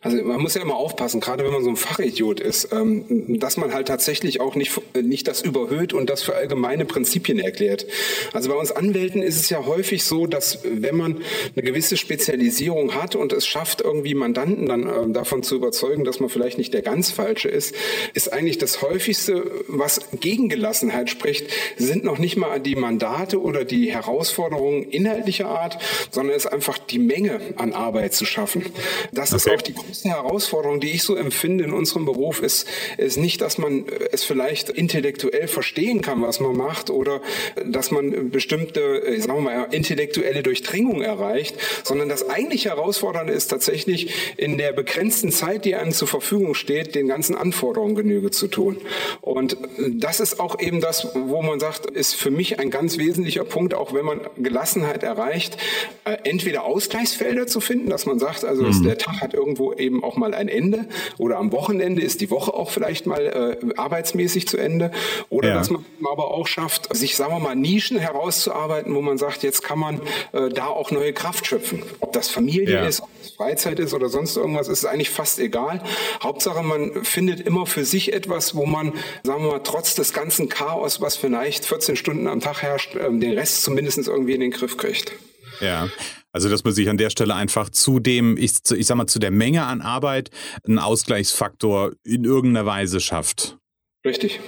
Also 0.08 0.24
man 0.24 0.40
muss 0.40 0.54
ja 0.54 0.62
immer 0.62 0.76
aufpassen, 0.76 1.20
gerade 1.20 1.44
wenn 1.44 1.52
man 1.52 1.66
so 1.66 1.70
ein 1.70 1.76
Fachidiot 1.76 2.40
ist, 2.40 2.72
ähm, 2.72 3.04
dass 3.40 3.58
man 3.58 3.74
halt 3.74 3.90
tatsächlich 3.90 4.40
auch 4.40 4.56
nicht, 4.56 4.72
nicht 4.96 5.28
das 5.28 5.42
überhöht 5.42 5.92
und 5.92 6.10
das 6.10 6.24
für 6.24 6.34
allgemeine 6.34 6.86
Prinzipien 6.86 7.40
erklärt. 7.40 7.86
Also 8.32 8.50
bei 8.50 8.56
uns 8.56 8.72
Anwälten 8.72 9.22
ist 9.22 9.36
es 9.36 9.50
ja 9.50 9.66
häufig 9.66 10.06
so, 10.06 10.26
dass 10.26 10.60
wenn 10.64 10.96
man 10.96 11.18
eine 11.56 11.66
gewisse 11.66 11.98
Spezialisierung 11.98 12.96
hat 12.96 13.16
und 13.18 13.34
es 13.34 13.46
schafft, 13.46 13.82
irgendwie 13.82 14.14
Mandanten 14.14 14.68
dann 14.68 14.84
ähm, 14.84 15.12
davon 15.12 15.44
zu 15.44 15.56
überzeugen, 15.58 16.06
dass 16.06 16.22
man 16.22 16.30
vielleicht 16.30 16.58
nicht 16.58 16.74
der 16.74 16.84
ganz 16.84 17.12
Falsche 17.12 17.50
ist, 17.50 17.76
ist 18.14 18.32
eigentlich 18.32 18.58
das 18.58 18.82
häufigste, 18.82 19.52
was 19.68 20.00
gegen 20.22 20.48
Gelassenheit 20.48 21.10
spricht, 21.10 21.48
sind 21.76 22.06
noch 22.06 22.18
nicht 22.18 22.38
mal 22.38 22.62
die 22.62 22.78
Mandate 22.78 23.42
oder 23.42 23.66
die 23.66 23.92
Herausforderungen 23.92 24.84
inhaltlicher 24.84 25.50
Art, 25.50 25.80
sondern 26.12 26.34
es 26.34 26.46
ist 26.46 26.54
einfach 26.54 26.78
die 26.78 27.00
Menge 27.00 27.42
an 27.58 27.74
Arbeit 27.74 28.14
zu 28.14 28.24
schaffen. 28.24 28.64
Das 29.12 29.34
okay. 29.34 29.36
ist 29.36 29.50
auch 29.50 29.62
die 29.62 29.74
größte 29.98 30.10
Herausforderung, 30.10 30.80
die 30.80 30.92
ich 30.92 31.04
so 31.04 31.16
empfinde 31.16 31.64
in 31.64 31.74
unserem 31.74 32.06
Beruf, 32.06 32.42
ist, 32.42 32.68
ist 32.98 33.18
nicht, 33.18 33.42
dass 33.42 33.58
man 33.58 33.86
es 34.12 34.24
vielleicht 34.24 34.70
intellektuell 34.70 35.48
verstehen 35.48 36.02
kann, 36.02 36.22
was 36.22 36.40
man 36.40 36.56
macht, 36.56 36.90
oder 36.90 37.22
dass 37.66 37.90
man 37.90 38.30
bestimmte, 38.30 38.80
äh, 39.06 39.20
sagen 39.20 39.44
wir 39.44 39.52
mal, 39.52 39.68
intellektuelle 39.72 40.44
Durchdringung 40.44 41.02
erreicht, 41.02 41.56
sondern 41.84 42.10
das 42.10 42.30
eigentlich 42.30 42.66
Herausfordernde 42.66 43.34
ist 43.34 43.48
tatsächlich 43.48 44.14
in 44.38 44.58
der 44.58 44.72
begrenzten 44.72 45.32
Zeit, 45.32 45.66
die 45.66 45.76
einem 45.76 45.92
zur 45.92 46.08
Verfügung 46.08 46.54
steht, 46.54 46.94
den 46.94 47.08
ganzen 47.08 47.36
Anforderungen 47.36 47.96
Genüge 47.96 48.30
zu 48.30 48.48
tun. 48.48 48.78
Und 49.22 49.58
das 49.90 50.20
ist 50.20 50.40
auch 50.40 50.60
eben 50.60 50.80
das, 50.80 51.08
wo 51.16 51.42
man 51.42 51.60
sagt, 51.60 51.88
ist 51.88 52.14
für 52.14 52.32
mich 52.32 52.60
ein 52.60 52.70
ganz 52.70 52.98
wesentlicher 52.98 53.46
Punkt, 53.46 53.74
auch 53.74 53.94
wenn 53.94 54.06
man 54.06 54.22
Gelassenheit 54.38 55.04
erreicht, 55.04 55.58
äh, 56.06 56.18
entweder 56.24 56.66
Ausgleichsfelder 56.66 57.48
zu 57.48 57.62
finden, 57.62 57.90
dass 57.90 58.06
man 58.06 58.20
sagt, 58.20 58.44
also 58.44 58.64
mhm. 58.64 58.84
der 58.84 58.98
Tag 58.98 59.22
hat 59.22 59.34
irgendwo 59.34 59.72
eben 59.80 60.04
auch 60.04 60.18
mal 60.18 60.34
ein 60.34 60.48
Ende 60.48 60.88
oder 61.18 61.38
am 61.38 61.52
Wochenende 61.52 62.02
ist 62.02 62.22
die 62.22 62.30
Woche 62.30 62.54
auch 62.54 62.72
vielleicht 62.72 63.06
mal 63.06 63.58
äh, 63.62 63.74
arbeitsmäßig 63.78 64.48
zu 64.48 64.58
Ende 64.58 64.92
oder 65.30 65.50
ja. 65.50 65.56
dass 65.56 65.70
man 65.70 65.86
aber 66.12 66.32
auch 66.32 66.48
schafft, 66.48 66.96
sich, 66.96 67.16
sagen 67.16 67.34
wir 67.34 67.40
mal, 67.40 67.56
Nischen 67.56 67.98
herauszuarbeiten, 67.98 68.94
wo 68.96 69.02
man 69.02 69.18
sagt, 69.18 69.44
jetzt 69.44 69.64
kann 69.64 69.80
man 69.80 70.02
äh, 70.34 70.50
da 70.50 70.68
auch 70.68 70.92
neue 70.92 71.14
Kraft 71.14 71.48
schöpfen. 71.48 71.84
Ob 72.00 72.14
das 72.14 72.30
Familie 72.30 72.76
ja. 72.76 72.86
ist, 72.86 73.02
ob 73.02 73.10
das 73.22 73.32
Freizeit 73.32 73.80
ist 73.80 73.94
oder 73.94 74.10
sonst 74.10 74.38
irgendwas, 74.38 74.68
ist 74.68 74.86
eigentlich 74.86 75.10
fast 75.10 75.40
egal. 75.40 75.82
Hauptsache, 76.22 76.64
man 76.64 77.04
findet 77.04 77.42
immer 77.42 77.66
für 77.66 77.86
sich 77.86 78.14
etwas, 78.14 78.56
wo 78.56 78.66
man, 78.66 78.94
sagen 79.24 79.44
wir 79.44 79.52
mal, 79.52 79.62
trotz 79.64 79.96
des 79.96 80.14
ganzen 80.14 80.50
Chaos, 80.50 81.02
was 81.02 81.16
vielleicht 81.16 81.66
14 81.66 81.96
Stunden 81.96 82.28
am 82.28 82.40
Tag 82.40 82.62
herrscht, 82.62 82.96
äh, 82.96 83.10
den 83.12 83.34
Rest 83.34 83.64
zumindest 83.64 84.08
irgendwie 84.08 84.34
in 84.34 84.42
den 84.42 84.52
Griff 84.52 84.78
kriegt. 84.78 85.14
Ja, 85.60 85.90
also 86.38 86.50
dass 86.50 86.64
man 86.64 86.72
sich 86.72 86.88
an 86.88 86.98
der 86.98 87.10
Stelle 87.10 87.34
einfach 87.34 87.72
zu 87.72 88.00
dem, 88.00 88.38
ich, 88.38 88.52
ich 88.70 88.86
sag 88.86 88.96
mal, 88.96 89.08
zu 89.08 89.18
der 89.18 89.32
Menge 89.32 89.66
an 89.66 89.82
Arbeit 89.82 90.30
einen 90.68 90.78
Ausgleichsfaktor 90.78 91.94
in 92.04 92.26
irgendeiner 92.26 92.68
Weise 92.68 93.00
schafft. 93.00 93.58
Richtig. 94.06 94.40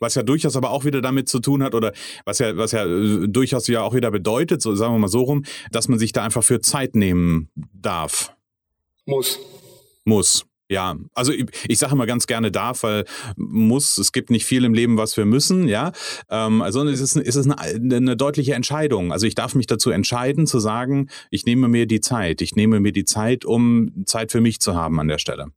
Was 0.00 0.16
ja 0.16 0.24
durchaus 0.24 0.56
aber 0.56 0.70
auch 0.70 0.84
wieder 0.84 1.00
damit 1.00 1.28
zu 1.28 1.38
tun 1.38 1.62
hat 1.62 1.76
oder 1.76 1.92
was 2.24 2.40
ja, 2.40 2.56
was 2.56 2.72
ja 2.72 2.84
äh, 2.84 3.28
durchaus 3.28 3.68
ja 3.68 3.82
auch 3.82 3.94
wieder 3.94 4.10
bedeutet, 4.10 4.60
so 4.60 4.74
sagen 4.74 4.94
wir 4.94 4.98
mal 4.98 5.06
so 5.06 5.20
rum, 5.20 5.44
dass 5.70 5.86
man 5.86 6.00
sich 6.00 6.10
da 6.10 6.24
einfach 6.24 6.42
für 6.42 6.60
Zeit 6.60 6.96
nehmen 6.96 7.48
darf. 7.72 8.34
Muss. 9.04 9.38
Muss. 10.04 10.44
Ja, 10.68 10.96
also 11.14 11.32
ich, 11.32 11.46
ich 11.68 11.78
sage 11.78 11.92
immer 11.92 12.06
ganz 12.06 12.26
gerne 12.26 12.50
darf, 12.50 12.82
weil 12.82 13.04
muss, 13.36 13.98
es 13.98 14.12
gibt 14.12 14.30
nicht 14.30 14.44
viel 14.44 14.64
im 14.64 14.74
Leben, 14.74 14.96
was 14.96 15.16
wir 15.16 15.24
müssen, 15.24 15.68
ja. 15.68 15.92
Ähm, 16.28 16.60
also 16.60 16.84
es 16.88 17.00
ist, 17.00 17.16
es 17.16 17.36
ist 17.36 17.48
eine, 17.48 17.96
eine 17.96 18.16
deutliche 18.16 18.54
Entscheidung. 18.54 19.12
Also 19.12 19.26
ich 19.26 19.36
darf 19.36 19.54
mich 19.54 19.66
dazu 19.66 19.90
entscheiden, 19.90 20.46
zu 20.46 20.58
sagen, 20.58 21.08
ich 21.30 21.46
nehme 21.46 21.68
mir 21.68 21.86
die 21.86 22.00
Zeit. 22.00 22.40
Ich 22.40 22.56
nehme 22.56 22.80
mir 22.80 22.92
die 22.92 23.04
Zeit, 23.04 23.44
um 23.44 24.04
Zeit 24.06 24.32
für 24.32 24.40
mich 24.40 24.60
zu 24.60 24.74
haben 24.74 24.98
an 24.98 25.08
der 25.08 25.18
Stelle. 25.18 25.52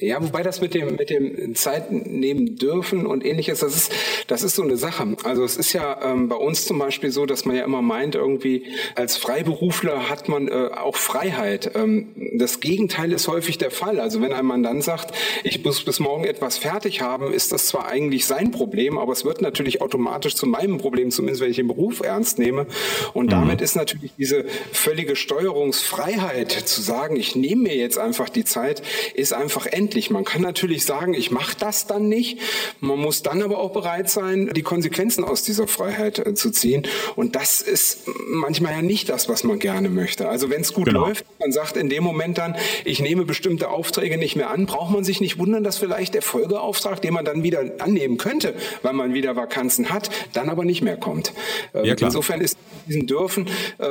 Ja, 0.00 0.22
wobei 0.22 0.42
das 0.42 0.62
mit 0.62 0.72
dem, 0.72 0.96
mit 0.96 1.10
dem 1.10 1.54
Zeit 1.54 1.92
nehmen 1.92 2.56
dürfen 2.56 3.04
und 3.06 3.24
ähnliches, 3.24 3.60
das 3.60 3.76
ist, 3.76 3.92
das 4.28 4.42
ist 4.42 4.56
so 4.56 4.62
eine 4.62 4.78
Sache. 4.78 5.06
Also 5.24 5.44
es 5.44 5.58
ist 5.58 5.74
ja 5.74 6.00
ähm, 6.02 6.28
bei 6.28 6.36
uns 6.36 6.64
zum 6.64 6.78
Beispiel 6.78 7.10
so, 7.10 7.26
dass 7.26 7.44
man 7.44 7.56
ja 7.56 7.64
immer 7.64 7.82
meint, 7.82 8.14
irgendwie 8.14 8.64
als 8.94 9.18
Freiberufler 9.18 10.08
hat 10.08 10.28
man 10.28 10.48
äh, 10.48 10.70
auch 10.74 10.96
Freiheit. 10.96 11.72
Ähm, 11.74 12.08
das 12.34 12.60
Gegenteil 12.60 13.12
ist 13.12 13.28
häufig 13.28 13.58
der 13.58 13.70
Fall. 13.70 14.00
Also 14.00 14.22
wenn 14.22 14.32
ein 14.32 14.46
Mandant 14.46 14.82
sagt, 14.82 15.14
ich 15.44 15.62
muss 15.62 15.84
bis 15.84 16.00
morgen 16.00 16.24
etwas 16.24 16.56
fertig 16.56 17.02
haben, 17.02 17.32
ist 17.32 17.52
das 17.52 17.66
zwar 17.66 17.86
eigentlich 17.86 18.24
sein 18.24 18.52
Problem, 18.52 18.96
aber 18.96 19.12
es 19.12 19.26
wird 19.26 19.42
natürlich 19.42 19.82
automatisch 19.82 20.34
zu 20.34 20.46
meinem 20.46 20.78
Problem, 20.78 21.10
zumindest 21.10 21.42
wenn 21.42 21.50
ich 21.50 21.56
den 21.56 21.68
Beruf 21.68 22.00
ernst 22.00 22.38
nehme. 22.38 22.66
Und 23.12 23.26
mhm. 23.26 23.30
damit 23.30 23.60
ist 23.60 23.76
natürlich 23.76 24.12
diese 24.16 24.46
völlige 24.72 25.14
Steuerungsfreiheit 25.14 26.52
zu 26.52 26.80
sagen, 26.80 27.16
ich 27.16 27.36
nehme 27.36 27.64
mir 27.64 27.76
jetzt 27.76 27.98
einfach 27.98 28.30
die 28.30 28.44
Zeit, 28.44 28.82
ist 29.14 29.34
einfach 29.34 29.66
endlich 29.66 29.89
verständlich. 29.90 30.10
Man 30.10 30.24
kann 30.24 30.42
natürlich 30.42 30.84
sagen, 30.84 31.14
ich 31.14 31.30
mache 31.30 31.56
das 31.58 31.86
dann 31.86 32.08
nicht. 32.08 32.38
Man 32.80 32.98
muss 32.98 33.22
dann 33.22 33.42
aber 33.42 33.58
auch 33.58 33.72
bereit 33.72 34.08
sein, 34.08 34.50
die 34.54 34.62
Konsequenzen 34.62 35.24
aus 35.24 35.42
dieser 35.42 35.66
Freiheit 35.66 36.18
äh, 36.18 36.34
zu 36.34 36.50
ziehen. 36.50 36.86
Und 37.16 37.36
das 37.36 37.60
ist 37.60 38.08
manchmal 38.28 38.72
ja 38.72 38.82
nicht 38.82 39.08
das, 39.08 39.28
was 39.28 39.44
man 39.44 39.58
gerne 39.58 39.88
möchte. 39.88 40.28
Also 40.28 40.50
wenn 40.50 40.60
es 40.60 40.72
gut 40.72 40.86
genau. 40.86 41.06
läuft, 41.06 41.24
man 41.38 41.52
sagt 41.52 41.76
in 41.76 41.88
dem 41.88 42.04
Moment 42.04 42.38
dann, 42.38 42.56
ich 42.84 43.00
nehme 43.00 43.24
bestimmte 43.24 43.70
Aufträge 43.70 44.18
nicht 44.18 44.36
mehr 44.36 44.50
an, 44.50 44.66
braucht 44.66 44.92
man 44.92 45.04
sich 45.04 45.20
nicht 45.20 45.38
wundern, 45.38 45.64
dass 45.64 45.78
vielleicht 45.78 46.14
der 46.14 46.22
Folgeauftrag, 46.22 47.02
den 47.02 47.14
man 47.14 47.24
dann 47.24 47.42
wieder 47.42 47.62
annehmen 47.78 48.16
könnte, 48.16 48.54
weil 48.82 48.92
man 48.92 49.14
wieder 49.14 49.36
Vakanzen 49.36 49.90
hat, 49.90 50.10
dann 50.32 50.48
aber 50.48 50.64
nicht 50.64 50.82
mehr 50.82 50.96
kommt. 50.96 51.32
Ähm, 51.74 51.84
ja, 51.84 51.94
Insofern 52.00 52.40
ist 52.40 52.56
diesen 52.86 53.06
Dürfen, 53.06 53.46
äh, 53.78 53.88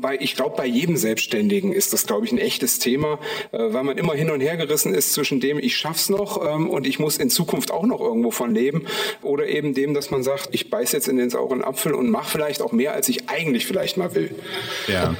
bei, 0.00 0.18
ich 0.20 0.34
glaube, 0.34 0.56
bei 0.56 0.66
jedem 0.66 0.96
Selbstständigen 0.96 1.72
ist 1.72 1.92
das, 1.92 2.06
glaube 2.06 2.26
ich, 2.26 2.32
ein 2.32 2.38
echtes 2.38 2.78
Thema, 2.78 3.18
äh, 3.52 3.58
weil 3.58 3.84
man 3.84 3.98
immer 3.98 4.14
hin 4.14 4.30
und 4.30 4.40
her 4.40 4.56
gerissen 4.56 4.87
ist 4.94 5.12
zwischen 5.12 5.40
dem, 5.40 5.58
ich 5.58 5.76
schaff's 5.76 6.08
noch 6.08 6.44
ähm, 6.44 6.68
und 6.70 6.86
ich 6.86 6.98
muss 6.98 7.16
in 7.16 7.30
Zukunft 7.30 7.70
auch 7.70 7.86
noch 7.86 8.00
irgendwo 8.00 8.30
von 8.30 8.54
leben 8.54 8.86
oder 9.22 9.46
eben 9.46 9.74
dem, 9.74 9.94
dass 9.94 10.10
man 10.10 10.22
sagt, 10.22 10.48
ich 10.52 10.70
beiß 10.70 10.92
jetzt 10.92 11.08
in 11.08 11.16
den 11.16 11.30
sauren 11.30 11.62
Apfel 11.62 11.94
und 11.94 12.10
mache 12.10 12.30
vielleicht 12.30 12.62
auch 12.62 12.72
mehr, 12.72 12.92
als 12.92 13.08
ich 13.08 13.28
eigentlich 13.28 13.66
vielleicht 13.66 13.96
mal 13.96 14.14
will. 14.14 14.34
Ja. 14.86 15.16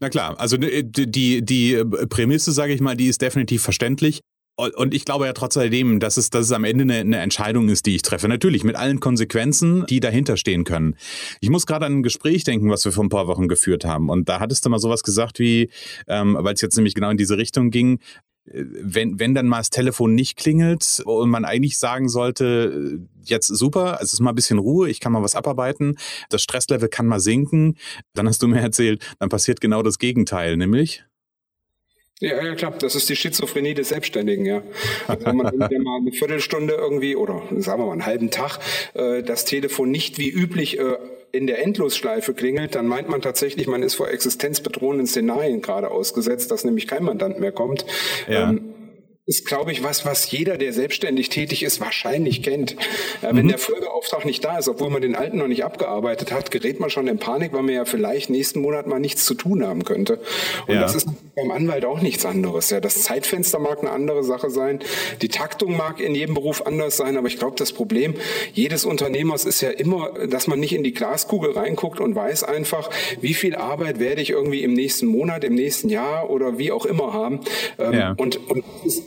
Na 0.00 0.08
klar, 0.08 0.38
also 0.38 0.56
äh, 0.56 0.82
die, 0.84 1.42
die 1.42 1.82
Prämisse, 2.08 2.52
sage 2.52 2.72
ich 2.72 2.80
mal, 2.80 2.96
die 2.96 3.06
ist 3.06 3.22
definitiv 3.22 3.62
verständlich. 3.62 4.20
Und 4.56 4.94
ich 4.94 5.04
glaube 5.04 5.26
ja 5.26 5.32
trotzdem, 5.32 5.98
dass 5.98 6.16
es, 6.16 6.30
dass 6.30 6.46
es 6.46 6.52
am 6.52 6.62
Ende 6.62 6.82
eine, 6.82 7.00
eine 7.00 7.18
Entscheidung 7.18 7.68
ist, 7.68 7.86
die 7.86 7.96
ich 7.96 8.02
treffe. 8.02 8.28
Natürlich 8.28 8.62
mit 8.62 8.76
allen 8.76 9.00
Konsequenzen, 9.00 9.84
die 9.86 9.98
dahinter 9.98 10.36
stehen 10.36 10.62
können. 10.62 10.94
Ich 11.40 11.50
muss 11.50 11.66
gerade 11.66 11.86
an 11.86 11.98
ein 11.98 12.02
Gespräch 12.04 12.44
denken, 12.44 12.70
was 12.70 12.84
wir 12.84 12.92
vor 12.92 13.02
ein 13.02 13.08
paar 13.08 13.26
Wochen 13.26 13.48
geführt 13.48 13.84
haben. 13.84 14.08
Und 14.08 14.28
da 14.28 14.38
hattest 14.38 14.64
du 14.64 14.70
mal 14.70 14.78
sowas 14.78 15.02
gesagt 15.02 15.40
wie, 15.40 15.70
ähm, 16.06 16.36
weil 16.38 16.54
es 16.54 16.60
jetzt 16.60 16.76
nämlich 16.76 16.94
genau 16.94 17.10
in 17.10 17.16
diese 17.16 17.36
Richtung 17.36 17.72
ging, 17.72 17.98
wenn, 18.46 19.18
wenn 19.18 19.34
dann 19.34 19.46
mal 19.46 19.58
das 19.58 19.70
Telefon 19.70 20.14
nicht 20.14 20.36
klingelt 20.36 21.02
und 21.04 21.30
man 21.30 21.44
eigentlich 21.44 21.78
sagen 21.78 22.08
sollte, 22.08 23.00
jetzt 23.24 23.48
super, 23.48 23.98
es 24.02 24.12
ist 24.12 24.20
mal 24.20 24.32
ein 24.32 24.36
bisschen 24.36 24.58
Ruhe, 24.58 24.88
ich 24.90 25.00
kann 25.00 25.12
mal 25.12 25.22
was 25.22 25.34
abarbeiten, 25.34 25.96
das 26.28 26.42
Stresslevel 26.42 26.88
kann 26.88 27.06
mal 27.06 27.20
sinken, 27.20 27.76
dann 28.12 28.28
hast 28.28 28.42
du 28.42 28.48
mir 28.48 28.60
erzählt, 28.60 29.04
dann 29.18 29.30
passiert 29.30 29.60
genau 29.60 29.82
das 29.82 29.98
Gegenteil, 29.98 30.56
nämlich? 30.56 31.04
Ja, 32.20 32.42
ja, 32.42 32.54
klar, 32.54 32.72
das 32.78 32.94
ist 32.94 33.08
die 33.08 33.16
Schizophrenie 33.16 33.74
des 33.74 33.88
Selbstständigen, 33.88 34.46
ja. 34.46 34.62
Also 35.08 35.26
wenn 35.26 35.36
man 35.36 35.58
dann 35.58 35.82
mal 35.82 36.00
eine 36.00 36.12
Viertelstunde 36.12 36.74
irgendwie 36.74 37.16
oder 37.16 37.42
sagen 37.58 37.82
wir 37.82 37.86
mal 37.86 37.92
einen 37.92 38.06
halben 38.06 38.30
Tag 38.30 38.60
äh, 38.94 39.22
das 39.22 39.44
Telefon 39.44 39.90
nicht 39.90 40.18
wie 40.18 40.30
üblich 40.30 40.78
äh, 40.78 40.96
in 41.34 41.48
der 41.48 41.60
Endlosschleife 41.62 42.32
klingelt, 42.32 42.76
dann 42.76 42.86
meint 42.86 43.08
man 43.08 43.20
tatsächlich, 43.20 43.66
man 43.66 43.82
ist 43.82 43.94
vor 43.94 44.08
existenzbedrohenden 44.08 45.06
Szenarien 45.06 45.60
gerade 45.62 45.90
ausgesetzt, 45.90 46.50
dass 46.52 46.64
nämlich 46.64 46.86
kein 46.86 47.02
Mandant 47.02 47.40
mehr 47.40 47.50
kommt. 47.50 47.84
Ja. 48.28 48.50
Ähm, 48.50 48.74
ist, 49.26 49.46
glaube 49.46 49.72
ich, 49.72 49.82
was, 49.82 50.04
was 50.04 50.30
jeder, 50.30 50.58
der 50.58 50.74
selbstständig 50.74 51.30
tätig 51.30 51.62
ist, 51.62 51.80
wahrscheinlich 51.80 52.42
kennt. 52.42 52.76
Äh, 53.22 53.32
mhm. 53.32 53.36
Wenn 53.36 53.48
der 53.48 53.58
Folgeauftrag 53.58 54.26
nicht 54.26 54.44
da 54.44 54.58
ist, 54.58 54.68
obwohl 54.68 54.90
man 54.90 55.00
den 55.00 55.14
alten 55.14 55.38
noch 55.38 55.48
nicht 55.48 55.64
abgearbeitet 55.64 56.30
hat, 56.30 56.50
gerät 56.50 56.78
man 56.78 56.90
schon 56.90 57.08
in 57.08 57.18
Panik, 57.18 57.54
weil 57.54 57.62
man 57.62 57.74
ja 57.74 57.86
vielleicht 57.86 58.28
nächsten 58.28 58.60
Monat 58.60 58.86
mal 58.86 58.98
nichts 58.98 59.24
zu 59.24 59.32
tun 59.34 59.66
haben 59.66 59.84
könnte. 59.84 60.20
Und 60.66 60.74
ja. 60.74 60.82
das 60.82 60.94
ist 60.94 61.08
beim 61.34 61.50
Anwalt 61.50 61.86
auch 61.86 62.02
nichts 62.02 62.26
anderes. 62.26 62.68
Ja, 62.68 62.80
das 62.80 63.02
Zeitfenster 63.02 63.58
mag 63.58 63.80
eine 63.80 63.92
andere 63.92 64.24
Sache 64.24 64.50
sein. 64.50 64.80
Die 65.22 65.28
Taktung 65.28 65.74
mag 65.74 66.00
in 66.00 66.14
jedem 66.14 66.34
Beruf 66.34 66.66
anders 66.66 66.98
sein. 66.98 67.16
Aber 67.16 67.28
ich 67.28 67.38
glaube, 67.38 67.56
das 67.56 67.72
Problem 67.72 68.14
jedes 68.52 68.84
Unternehmers 68.84 69.46
ist 69.46 69.62
ja 69.62 69.70
immer, 69.70 70.10
dass 70.26 70.48
man 70.48 70.60
nicht 70.60 70.74
in 70.74 70.84
die 70.84 70.92
Glaskugel 70.92 71.52
reinguckt 71.52 71.98
und 71.98 72.14
weiß 72.14 72.44
einfach, 72.44 72.90
wie 73.22 73.32
viel 73.32 73.56
Arbeit 73.56 74.00
werde 74.00 74.20
ich 74.20 74.30
irgendwie 74.30 74.62
im 74.62 74.74
nächsten 74.74 75.06
Monat, 75.06 75.44
im 75.44 75.54
nächsten 75.54 75.88
Jahr 75.88 76.28
oder 76.28 76.58
wie 76.58 76.72
auch 76.72 76.84
immer 76.84 77.14
haben. 77.14 77.40
Ähm, 77.78 77.92
ja. 77.94 78.14
Und, 78.18 78.36
und 78.50 78.64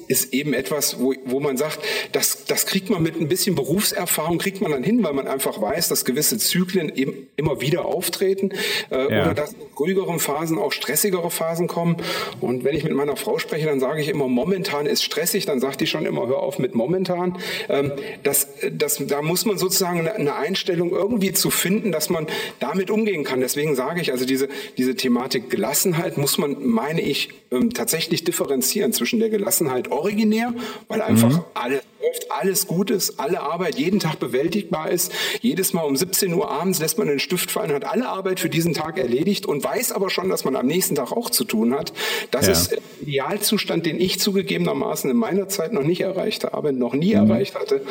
ist 0.07 0.33
eben 0.33 0.53
etwas, 0.53 0.99
wo, 0.99 1.13
wo 1.25 1.39
man 1.39 1.57
sagt, 1.57 1.79
das, 2.11 2.45
das 2.45 2.65
kriegt 2.65 2.89
man 2.89 3.03
mit 3.03 3.19
ein 3.19 3.27
bisschen 3.27 3.55
Berufserfahrung, 3.55 4.37
kriegt 4.37 4.61
man 4.61 4.71
dann 4.71 4.83
hin, 4.83 5.03
weil 5.03 5.13
man 5.13 5.27
einfach 5.27 5.61
weiß, 5.61 5.89
dass 5.89 6.05
gewisse 6.05 6.37
Zyklen 6.37 6.93
eben 6.95 7.27
immer 7.35 7.61
wieder 7.61 7.85
auftreten 7.85 8.51
äh, 8.89 9.13
ja. 9.13 9.23
oder 9.23 9.33
dass 9.33 9.53
in 9.53 9.59
ruhigeren 9.77 10.19
Phasen 10.19 10.57
auch 10.57 10.71
stressigere 10.71 11.29
Phasen 11.29 11.67
kommen. 11.67 11.97
Und 12.39 12.63
wenn 12.63 12.75
ich 12.75 12.83
mit 12.83 12.93
meiner 12.93 13.15
Frau 13.15 13.39
spreche, 13.39 13.65
dann 13.65 13.79
sage 13.79 14.01
ich 14.01 14.07
immer, 14.09 14.27
momentan 14.27 14.85
ist 14.85 15.03
stressig, 15.03 15.45
dann 15.45 15.59
sagt 15.59 15.81
die 15.81 15.87
schon 15.87 16.05
immer, 16.05 16.27
hör 16.27 16.39
auf 16.39 16.59
mit 16.59 16.75
momentan. 16.75 17.37
Ähm, 17.69 17.91
das, 18.23 18.47
das, 18.71 19.01
da 19.07 19.21
muss 19.21 19.45
man 19.45 19.57
sozusagen 19.57 20.07
eine, 20.07 20.37
Einstellung 20.37 20.91
irgendwie 20.91 21.33
zu 21.33 21.49
finden, 21.49 21.91
dass 21.91 22.09
man 22.09 22.27
damit 22.59 22.91
umgehen 22.91 23.23
kann. 23.23 23.39
Deswegen 23.39 23.75
sage 23.75 24.01
ich, 24.01 24.11
also 24.11 24.25
diese, 24.25 24.49
diese 24.77 24.95
Thematik 24.95 25.49
Gelassenheit 25.49 26.17
muss 26.17 26.37
man, 26.37 26.57
meine 26.65 27.01
ich, 27.01 27.29
ähm, 27.49 27.73
tatsächlich 27.73 28.23
differenzieren 28.23 28.93
zwischen 28.93 29.19
der 29.19 29.29
Gelassenheit 29.29 29.91
originär, 29.97 30.53
weil 30.87 31.01
einfach 31.01 31.29
mhm. 31.29 31.43
alles 31.53 31.81
läuft, 32.01 32.31
alles 32.31 32.67
gut 32.67 32.91
ist, 32.91 33.19
alle 33.19 33.41
Arbeit 33.41 33.75
jeden 33.75 33.99
Tag 33.99 34.19
bewältigbar 34.19 34.89
ist. 34.89 35.11
Jedes 35.41 35.73
Mal 35.73 35.83
um 35.83 35.95
17 35.95 36.33
Uhr 36.33 36.49
abends 36.49 36.79
lässt 36.79 36.97
man 36.97 37.07
den 37.07 37.19
Stift 37.19 37.51
fallen, 37.51 37.71
hat 37.71 37.85
alle 37.85 38.07
Arbeit 38.07 38.39
für 38.39 38.49
diesen 38.49 38.73
Tag 38.73 38.97
erledigt 38.97 39.45
und 39.45 39.63
weiß 39.63 39.91
aber 39.91 40.09
schon, 40.09 40.29
dass 40.29 40.45
man 40.45 40.55
am 40.55 40.67
nächsten 40.67 40.95
Tag 40.95 41.11
auch 41.11 41.29
zu 41.29 41.43
tun 41.43 41.73
hat. 41.73 41.93
Das 42.31 42.45
ja. 42.45 42.53
ist 42.53 42.77
Idealzustand, 43.01 43.85
den 43.85 43.99
ich 43.99 44.19
zugegebenermaßen 44.19 45.09
in 45.09 45.17
meiner 45.17 45.47
Zeit 45.47 45.73
noch 45.73 45.83
nicht 45.83 46.01
erreicht 46.01 46.43
habe, 46.43 46.73
noch 46.73 46.93
nie 46.93 47.15
mhm. 47.15 47.29
erreicht 47.29 47.55
hatte. 47.55 47.81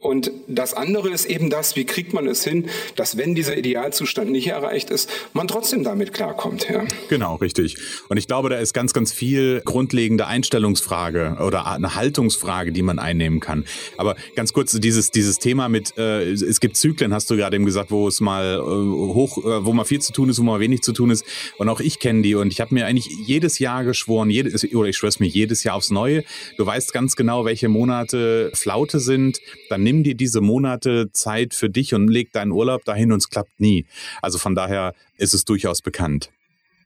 Und 0.00 0.30
das 0.46 0.74
andere 0.74 1.10
ist 1.10 1.26
eben 1.26 1.50
das, 1.50 1.76
wie 1.76 1.84
kriegt 1.84 2.12
man 2.12 2.26
es 2.26 2.44
hin, 2.44 2.68
dass 2.96 3.16
wenn 3.16 3.34
dieser 3.34 3.56
Idealzustand 3.56 4.30
nicht 4.30 4.48
erreicht 4.48 4.90
ist, 4.90 5.10
man 5.32 5.48
trotzdem 5.48 5.84
damit 5.84 6.12
klarkommt. 6.12 6.68
Ja. 6.68 6.84
Genau, 7.08 7.36
richtig. 7.36 7.76
Und 8.08 8.16
ich 8.16 8.26
glaube, 8.26 8.48
da 8.48 8.58
ist 8.58 8.72
ganz, 8.72 8.92
ganz 8.92 9.12
viel 9.12 9.62
grundlegende 9.64 10.26
Einstellungsfrage 10.26 11.38
oder 11.40 11.66
eine 11.66 11.94
Haltungsfrage, 11.94 12.72
die 12.72 12.82
man 12.82 12.98
einnehmen 12.98 13.40
kann 13.40 13.51
kann. 13.52 13.64
Aber 13.96 14.16
ganz 14.34 14.52
kurz, 14.52 14.72
dieses, 14.72 15.10
dieses 15.10 15.38
Thema 15.38 15.68
mit, 15.68 15.96
äh, 15.98 16.30
es 16.30 16.60
gibt 16.60 16.76
Zyklen, 16.76 17.12
hast 17.12 17.30
du 17.30 17.36
gerade 17.36 17.56
eben 17.56 17.66
gesagt, 17.66 17.90
wo 17.90 18.08
es 18.08 18.20
mal 18.20 18.56
äh, 18.56 18.60
hoch, 18.60 19.38
äh, 19.38 19.64
wo 19.64 19.72
mal 19.72 19.84
viel 19.84 20.00
zu 20.00 20.12
tun 20.12 20.28
ist, 20.28 20.38
wo 20.38 20.42
mal 20.42 20.60
wenig 20.60 20.82
zu 20.82 20.92
tun 20.92 21.10
ist. 21.10 21.24
Und 21.58 21.68
auch 21.68 21.80
ich 21.80 21.98
kenne 21.98 22.22
die 22.22 22.34
und 22.34 22.52
ich 22.52 22.60
habe 22.60 22.74
mir 22.74 22.86
eigentlich 22.86 23.08
jedes 23.26 23.58
Jahr 23.58 23.84
geschworen, 23.84 24.30
jedes, 24.30 24.64
oder 24.74 24.88
ich 24.88 24.96
schwöre 24.96 25.08
es 25.08 25.20
mir 25.20 25.28
jedes 25.28 25.64
Jahr 25.64 25.76
aufs 25.76 25.90
Neue. 25.90 26.24
Du 26.56 26.66
weißt 26.66 26.92
ganz 26.92 27.16
genau, 27.16 27.44
welche 27.44 27.68
Monate 27.68 28.50
Flaute 28.54 29.00
sind. 29.00 29.38
Dann 29.68 29.82
nimm 29.82 30.02
dir 30.02 30.14
diese 30.14 30.40
Monate 30.40 31.10
Zeit 31.12 31.54
für 31.54 31.68
dich 31.68 31.94
und 31.94 32.08
leg 32.08 32.32
deinen 32.32 32.52
Urlaub 32.52 32.84
dahin 32.84 33.12
und 33.12 33.18
es 33.18 33.28
klappt 33.28 33.60
nie. 33.60 33.84
Also 34.22 34.38
von 34.38 34.54
daher 34.54 34.94
ist 35.18 35.34
es 35.34 35.44
durchaus 35.44 35.82
bekannt. 35.82 36.30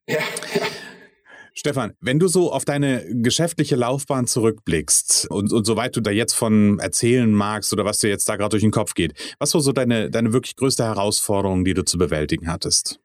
Ja. 0.08 0.18
Stefan, 1.58 1.94
wenn 2.00 2.18
du 2.18 2.28
so 2.28 2.52
auf 2.52 2.66
deine 2.66 3.06
geschäftliche 3.08 3.76
Laufbahn 3.76 4.26
zurückblickst 4.26 5.28
und, 5.30 5.54
und 5.54 5.64
soweit 5.64 5.96
du 5.96 6.02
da 6.02 6.10
jetzt 6.10 6.34
von 6.34 6.78
erzählen 6.78 7.32
magst 7.32 7.72
oder 7.72 7.86
was 7.86 7.98
dir 7.98 8.08
jetzt 8.08 8.28
da 8.28 8.36
gerade 8.36 8.50
durch 8.50 8.62
den 8.62 8.72
Kopf 8.72 8.92
geht, 8.92 9.14
was 9.38 9.54
war 9.54 9.62
so 9.62 9.72
deine, 9.72 10.10
deine 10.10 10.34
wirklich 10.34 10.56
größte 10.56 10.84
Herausforderung, 10.84 11.64
die 11.64 11.72
du 11.72 11.82
zu 11.82 11.96
bewältigen 11.96 12.52
hattest? 12.52 13.00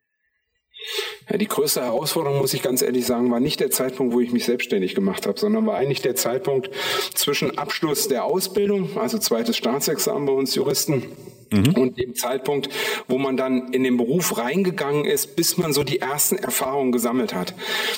Ja, 1.29 1.37
die 1.37 1.47
größte 1.47 1.81
Herausforderung, 1.81 2.39
muss 2.39 2.53
ich 2.53 2.61
ganz 2.61 2.81
ehrlich 2.81 3.05
sagen, 3.05 3.31
war 3.31 3.39
nicht 3.39 3.61
der 3.61 3.71
Zeitpunkt, 3.71 4.13
wo 4.13 4.19
ich 4.19 4.33
mich 4.33 4.43
selbstständig 4.43 4.95
gemacht 4.95 5.27
habe, 5.27 5.39
sondern 5.39 5.65
war 5.65 5.77
eigentlich 5.77 6.01
der 6.01 6.15
Zeitpunkt 6.15 6.69
zwischen 7.13 7.57
Abschluss 7.57 8.09
der 8.09 8.25
Ausbildung, 8.25 8.97
also 8.97 9.17
zweites 9.17 9.55
Staatsexamen 9.55 10.25
bei 10.25 10.33
uns 10.33 10.55
Juristen, 10.55 11.03
mhm. 11.51 11.73
und 11.75 11.97
dem 11.97 12.15
Zeitpunkt, 12.15 12.69
wo 13.07 13.17
man 13.17 13.37
dann 13.37 13.71
in 13.71 13.83
den 13.83 13.97
Beruf 13.97 14.37
reingegangen 14.37 15.05
ist, 15.05 15.35
bis 15.35 15.57
man 15.57 15.73
so 15.73 15.83
die 15.83 15.99
ersten 15.99 16.37
Erfahrungen 16.37 16.91
gesammelt 16.91 17.33
hat. 17.33 17.53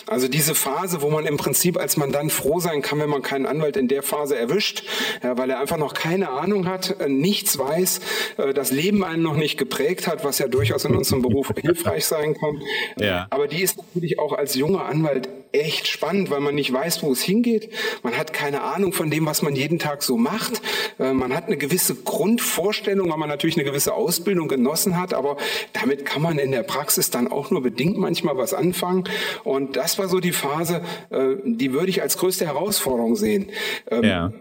Also 0.08 0.28
diese 0.28 0.56
Phase, 0.56 1.02
wo 1.02 1.10
man 1.10 1.26
im 1.26 1.38
Prinzip 1.38 1.78
als 1.78 1.98
Mandant 1.98 2.32
froh 2.32 2.60
sein 2.60 2.82
kann, 2.82 3.00
wenn 3.00 3.10
man 3.10 3.22
keinen 3.22 3.46
Anwalt 3.46 3.78
in 3.78 3.88
der 3.88 4.04
Phase 4.04 4.38
erwischt, 4.38 4.84
ja, 5.24 5.38
weil 5.38 5.50
er 5.50 5.60
einfach 5.60 5.78
noch 5.78 5.94
keine 5.94 6.30
Ahnung 6.30 6.68
hat, 6.68 7.00
äh, 7.00 7.08
nichts 7.08 7.58
weiß, 7.58 8.02
äh, 8.38 8.54
das 8.54 8.72
Leben 8.72 9.04
einen 9.04 9.24
noch 9.24 9.36
nicht 9.36 9.58
geprägt 9.58 10.08
hat, 10.08 10.24
was 10.24 10.40
ja 10.40 10.48
durchaus 10.48 10.86
in 10.86 10.96
unserem 10.96 11.22
Beruf 11.22 11.52
hilfreich 11.62 12.06
sein 12.06 12.36
kann. 12.36 12.62
Ja. 12.98 13.28
Aber 13.30 13.48
die 13.48 13.62
ist 13.62 13.78
natürlich 13.78 14.20
auch 14.20 14.34
als 14.34 14.56
junger 14.56 14.86
Anwalt 14.86 15.30
echt 15.54 15.88
spannend, 15.88 16.30
weil 16.32 16.42
man 16.42 16.56
nicht 16.56 16.74
weiß, 16.74 17.04
wo 17.04 17.12
es 17.12 17.22
hingeht. 17.22 17.70
Man 18.02 18.18
hat 18.18 18.34
keine 18.34 18.62
Ahnung 18.62 18.92
von 18.92 19.10
dem, 19.10 19.26
was 19.26 19.42
man 19.42 19.56
jeden 19.56 19.80
Tag 19.80 20.04
so 20.04 20.18
macht. 20.18 20.62
Äh, 21.00 21.14
man 21.14 21.34
hat 21.34 21.46
eine 21.46 21.58
gewisse 21.58 21.96
Grundvorstellung, 21.96 23.10
weil 23.12 23.18
man 23.18 23.30
natürlich 23.30 23.56
eine 23.56 23.64
gewisse 23.64 23.94
Ausbildung 23.94 24.48
genossen 24.48 25.00
hat, 25.00 25.14
aber 25.14 25.38
damit 25.72 26.06
kann 26.06 26.22
man 26.22 26.40
in 26.40 26.52
der 26.52 26.64
Praxis 26.64 27.12
dann 27.12 27.28
auch 27.28 27.52
nur 27.52 27.62
bedingt 27.62 27.98
manchmal 27.98 28.36
was 28.36 28.54
anfangen. 28.54 29.04
Und 29.44 29.78
das 29.78 30.00
war 30.00 30.10
so 30.10 30.20
die 30.20 30.34
Phase, 30.34 30.82
äh, 31.12 31.36
die 31.46 31.72
würde 31.72 31.90
ich 31.90 32.02
als 32.02 32.18
größte 32.18 32.46
Herausforderung 32.46 33.16
sehen. 33.16 33.50
Ähm, 33.90 34.04
ja 34.04 34.34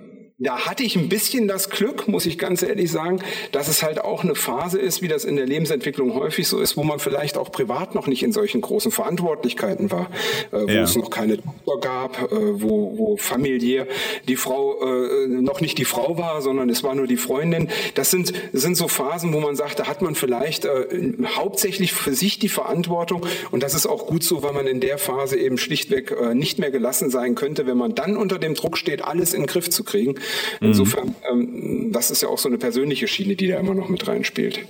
da 0.42 0.66
hatte 0.66 0.82
ich 0.82 0.96
ein 0.96 1.08
bisschen 1.08 1.46
das 1.46 1.70
Glück, 1.70 2.08
muss 2.08 2.26
ich 2.26 2.36
ganz 2.36 2.62
ehrlich 2.62 2.90
sagen, 2.90 3.20
dass 3.52 3.68
es 3.68 3.82
halt 3.82 4.00
auch 4.00 4.24
eine 4.24 4.34
Phase 4.34 4.78
ist, 4.78 5.00
wie 5.00 5.08
das 5.08 5.24
in 5.24 5.36
der 5.36 5.46
Lebensentwicklung 5.46 6.14
häufig 6.14 6.48
so 6.48 6.60
ist, 6.60 6.76
wo 6.76 6.82
man 6.82 6.98
vielleicht 6.98 7.36
auch 7.38 7.52
privat 7.52 7.94
noch 7.94 8.08
nicht 8.08 8.22
in 8.22 8.32
solchen 8.32 8.60
großen 8.60 8.90
Verantwortlichkeiten 8.90 9.90
war, 9.90 10.10
äh, 10.50 10.62
wo 10.62 10.68
ja. 10.68 10.82
es 10.82 10.96
noch 10.96 11.10
keine 11.10 11.36
Tochter 11.36 11.80
gab, 11.80 12.32
äh, 12.32 12.60
wo, 12.60 12.98
wo 12.98 13.16
familiär 13.16 13.86
die 14.26 14.36
Frau 14.36 14.82
äh, 14.82 15.28
noch 15.28 15.60
nicht 15.60 15.78
die 15.78 15.84
Frau 15.84 16.18
war, 16.18 16.42
sondern 16.42 16.68
es 16.70 16.82
war 16.82 16.94
nur 16.94 17.06
die 17.06 17.16
Freundin. 17.16 17.68
Das 17.94 18.10
sind, 18.10 18.32
sind 18.52 18.76
so 18.76 18.88
Phasen, 18.88 19.32
wo 19.32 19.40
man 19.40 19.54
sagt, 19.54 19.78
da 19.78 19.86
hat 19.86 20.02
man 20.02 20.14
vielleicht 20.14 20.64
äh, 20.64 21.12
hauptsächlich 21.36 21.92
für 21.92 22.14
sich 22.14 22.38
die 22.40 22.48
Verantwortung 22.48 23.24
und 23.52 23.62
das 23.62 23.74
ist 23.74 23.86
auch 23.86 24.06
gut 24.06 24.24
so, 24.24 24.42
weil 24.42 24.52
man 24.52 24.66
in 24.66 24.80
der 24.80 24.98
Phase 24.98 25.38
eben 25.38 25.56
schlichtweg 25.56 26.10
äh, 26.10 26.34
nicht 26.34 26.58
mehr 26.58 26.72
gelassen 26.72 27.10
sein 27.10 27.36
könnte, 27.36 27.66
wenn 27.66 27.76
man 27.76 27.94
dann 27.94 28.16
unter 28.16 28.40
dem 28.40 28.54
Druck 28.54 28.76
steht, 28.76 29.02
alles 29.04 29.34
in 29.34 29.42
den 29.42 29.46
Griff 29.46 29.70
zu 29.70 29.84
kriegen. 29.84 30.16
Insofern, 30.60 31.14
ähm, 31.30 31.92
das 31.92 32.10
ist 32.10 32.22
ja 32.22 32.28
auch 32.28 32.38
so 32.38 32.48
eine 32.48 32.58
persönliche 32.58 33.08
Schiene, 33.08 33.36
die 33.36 33.48
da 33.48 33.58
immer 33.58 33.74
noch 33.74 33.88
mit 33.88 34.06
reinspielt. 34.06 34.60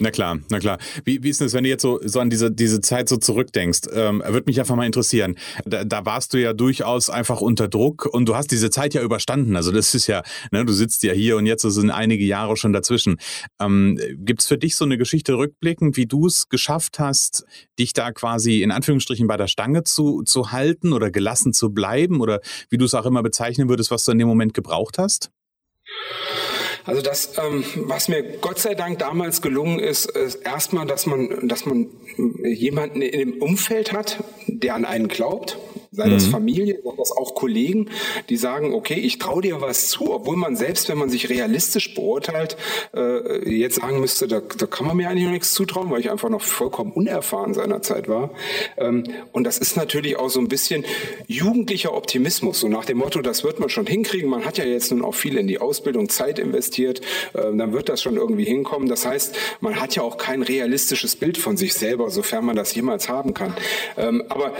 Na 0.00 0.10
klar, 0.10 0.38
na 0.48 0.58
klar. 0.58 0.78
Wie, 1.04 1.22
wie 1.22 1.28
ist 1.28 1.40
es, 1.40 1.54
wenn 1.54 1.64
du 1.64 1.70
jetzt 1.70 1.82
so, 1.82 1.98
so 2.04 2.20
an 2.20 2.30
diese, 2.30 2.50
diese 2.50 2.80
Zeit 2.80 3.08
so 3.08 3.16
zurückdenkst? 3.16 3.88
Ähm, 3.92 4.22
würde 4.24 4.44
mich 4.46 4.60
einfach 4.60 4.76
mal 4.76 4.86
interessieren. 4.86 5.36
Da, 5.64 5.84
da 5.84 6.04
warst 6.04 6.34
du 6.34 6.40
ja 6.40 6.52
durchaus 6.52 7.10
einfach 7.10 7.40
unter 7.40 7.68
Druck 7.68 8.06
und 8.06 8.28
du 8.28 8.36
hast 8.36 8.50
diese 8.50 8.70
Zeit 8.70 8.94
ja 8.94 9.02
überstanden. 9.02 9.56
Also 9.56 9.72
das 9.72 9.94
ist 9.94 10.06
ja, 10.06 10.22
ne, 10.52 10.64
du 10.64 10.72
sitzt 10.72 11.02
ja 11.02 11.12
hier 11.12 11.36
und 11.36 11.46
jetzt 11.46 11.62
sind 11.62 11.90
einige 11.90 12.24
Jahre 12.24 12.56
schon 12.56 12.72
dazwischen. 12.72 13.16
Ähm, 13.60 13.98
Gibt 14.18 14.42
es 14.42 14.46
für 14.46 14.58
dich 14.58 14.76
so 14.76 14.84
eine 14.84 14.98
Geschichte 14.98 15.36
rückblickend, 15.36 15.96
wie 15.96 16.06
du 16.06 16.26
es 16.26 16.48
geschafft 16.48 16.98
hast, 16.98 17.44
dich 17.78 17.92
da 17.92 18.12
quasi 18.12 18.62
in 18.62 18.70
Anführungsstrichen 18.70 19.26
bei 19.26 19.36
der 19.36 19.48
Stange 19.48 19.84
zu, 19.84 20.22
zu 20.22 20.52
halten 20.52 20.92
oder 20.92 21.10
gelassen 21.10 21.52
zu 21.52 21.70
bleiben 21.70 22.20
oder 22.20 22.40
wie 22.70 22.78
du 22.78 22.84
es 22.84 22.94
auch 22.94 23.06
immer 23.06 23.22
bezeichnen 23.22 23.68
würdest, 23.68 23.90
was 23.90 24.04
du 24.04 24.12
in 24.12 24.18
dem 24.18 24.28
Moment 24.28 24.54
gebraucht 24.54 24.98
hast? 24.98 25.30
Also 26.88 27.02
das, 27.02 27.34
ähm, 27.36 27.64
was 27.86 28.08
mir 28.08 28.38
Gott 28.40 28.58
sei 28.58 28.74
Dank 28.74 28.98
damals 28.98 29.42
gelungen 29.42 29.78
ist, 29.78 30.06
ist 30.06 30.36
erstmal, 30.36 30.86
dass 30.86 31.04
man, 31.04 31.46
dass 31.46 31.66
man 31.66 31.88
jemanden 32.42 33.02
in 33.02 33.18
dem 33.18 33.42
Umfeld 33.42 33.92
hat, 33.92 34.24
der 34.46 34.74
an 34.74 34.86
einen 34.86 35.08
glaubt, 35.08 35.58
sei 35.90 36.08
das 36.08 36.26
mhm. 36.26 36.30
Familie, 36.30 36.80
sei 36.84 36.90
das 36.96 37.12
auch 37.12 37.34
Kollegen, 37.34 37.90
die 38.28 38.36
sagen, 38.36 38.74
okay, 38.74 38.94
ich 38.94 39.18
traue 39.18 39.42
dir 39.42 39.60
was 39.60 39.88
zu, 39.88 40.12
obwohl 40.12 40.36
man 40.36 40.56
selbst, 40.56 40.88
wenn 40.88 40.98
man 40.98 41.08
sich 41.08 41.28
realistisch 41.28 41.94
beurteilt, 41.94 42.56
äh, 42.94 43.48
jetzt 43.48 43.76
sagen 43.76 44.00
müsste, 44.00 44.28
da, 44.28 44.40
da 44.40 44.66
kann 44.66 44.86
man 44.86 44.96
mir 44.96 45.08
eigentlich 45.08 45.24
noch 45.24 45.32
nichts 45.32 45.54
zutrauen, 45.54 45.90
weil 45.90 46.00
ich 46.00 46.10
einfach 46.10 46.28
noch 46.28 46.42
vollkommen 46.42 46.92
unerfahren 46.92 47.54
seinerzeit 47.54 48.08
war. 48.08 48.30
Ähm, 48.76 49.04
und 49.32 49.44
das 49.44 49.58
ist 49.58 49.76
natürlich 49.76 50.18
auch 50.18 50.28
so 50.28 50.40
ein 50.40 50.48
bisschen 50.48 50.84
jugendlicher 51.26 51.94
Optimismus, 51.94 52.60
so 52.60 52.68
nach 52.68 52.84
dem 52.84 52.98
Motto, 52.98 53.22
das 53.22 53.44
wird 53.44 53.60
man 53.60 53.68
schon 53.68 53.86
hinkriegen. 53.86 54.28
Man 54.28 54.44
hat 54.44 54.58
ja 54.58 54.64
jetzt 54.64 54.90
nun 54.90 55.04
auch 55.04 55.14
viel 55.14 55.36
in 55.36 55.46
die 55.46 55.58
Ausbildung 55.58 56.08
Zeit 56.08 56.38
investiert, 56.38 57.00
äh, 57.32 57.56
dann 57.56 57.72
wird 57.72 57.88
das 57.88 58.02
schon 58.02 58.16
irgendwie 58.16 58.44
hinkommen. 58.44 58.88
Das 58.88 59.06
heißt, 59.06 59.36
man 59.60 59.80
hat 59.80 59.94
ja 59.94 60.02
auch 60.02 60.18
kein 60.18 60.42
realistisches 60.42 61.16
Bild 61.16 61.38
von 61.38 61.56
sich 61.56 61.74
selber, 61.74 62.10
sofern 62.10 62.44
man 62.44 62.56
das 62.56 62.74
jemals 62.74 63.08
haben 63.08 63.34
kann. 63.34 63.54
Ähm, 63.96 64.24
aber 64.28 64.52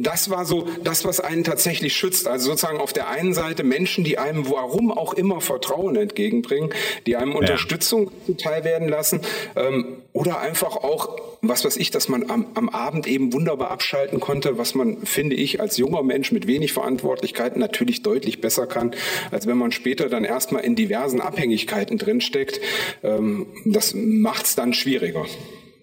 das 0.00 0.30
war 0.30 0.44
so 0.44 0.59
das, 0.84 1.04
was 1.04 1.20
einen 1.20 1.44
tatsächlich 1.44 1.94
schützt. 1.94 2.26
Also 2.26 2.50
sozusagen 2.50 2.78
auf 2.78 2.92
der 2.92 3.08
einen 3.08 3.34
Seite 3.34 3.64
Menschen, 3.64 4.04
die 4.04 4.18
einem 4.18 4.48
warum 4.50 4.90
auch 4.90 5.14
immer 5.14 5.40
Vertrauen 5.40 5.96
entgegenbringen, 5.96 6.70
die 7.06 7.16
einem 7.16 7.34
Unterstützung 7.34 8.10
zuteil 8.26 8.64
werden 8.64 8.88
lassen 8.88 9.20
ähm, 9.56 9.98
oder 10.12 10.40
einfach 10.40 10.76
auch, 10.76 11.18
was 11.42 11.64
weiß 11.64 11.76
ich, 11.76 11.90
dass 11.90 12.08
man 12.08 12.30
am, 12.30 12.46
am 12.54 12.68
Abend 12.68 13.06
eben 13.06 13.32
wunderbar 13.32 13.70
abschalten 13.70 14.20
konnte, 14.20 14.58
was 14.58 14.74
man, 14.74 15.04
finde 15.04 15.36
ich, 15.36 15.60
als 15.60 15.76
junger 15.76 16.02
Mensch 16.02 16.32
mit 16.32 16.46
wenig 16.46 16.72
Verantwortlichkeiten 16.72 17.60
natürlich 17.60 18.02
deutlich 18.02 18.40
besser 18.40 18.66
kann, 18.66 18.94
als 19.30 19.46
wenn 19.46 19.56
man 19.56 19.72
später 19.72 20.08
dann 20.08 20.24
erstmal 20.24 20.64
in 20.64 20.76
diversen 20.76 21.20
Abhängigkeiten 21.20 21.98
drinsteckt. 21.98 22.60
Ähm, 23.02 23.46
das 23.64 23.94
macht 23.94 24.46
es 24.46 24.56
dann 24.56 24.72
schwieriger. 24.72 25.26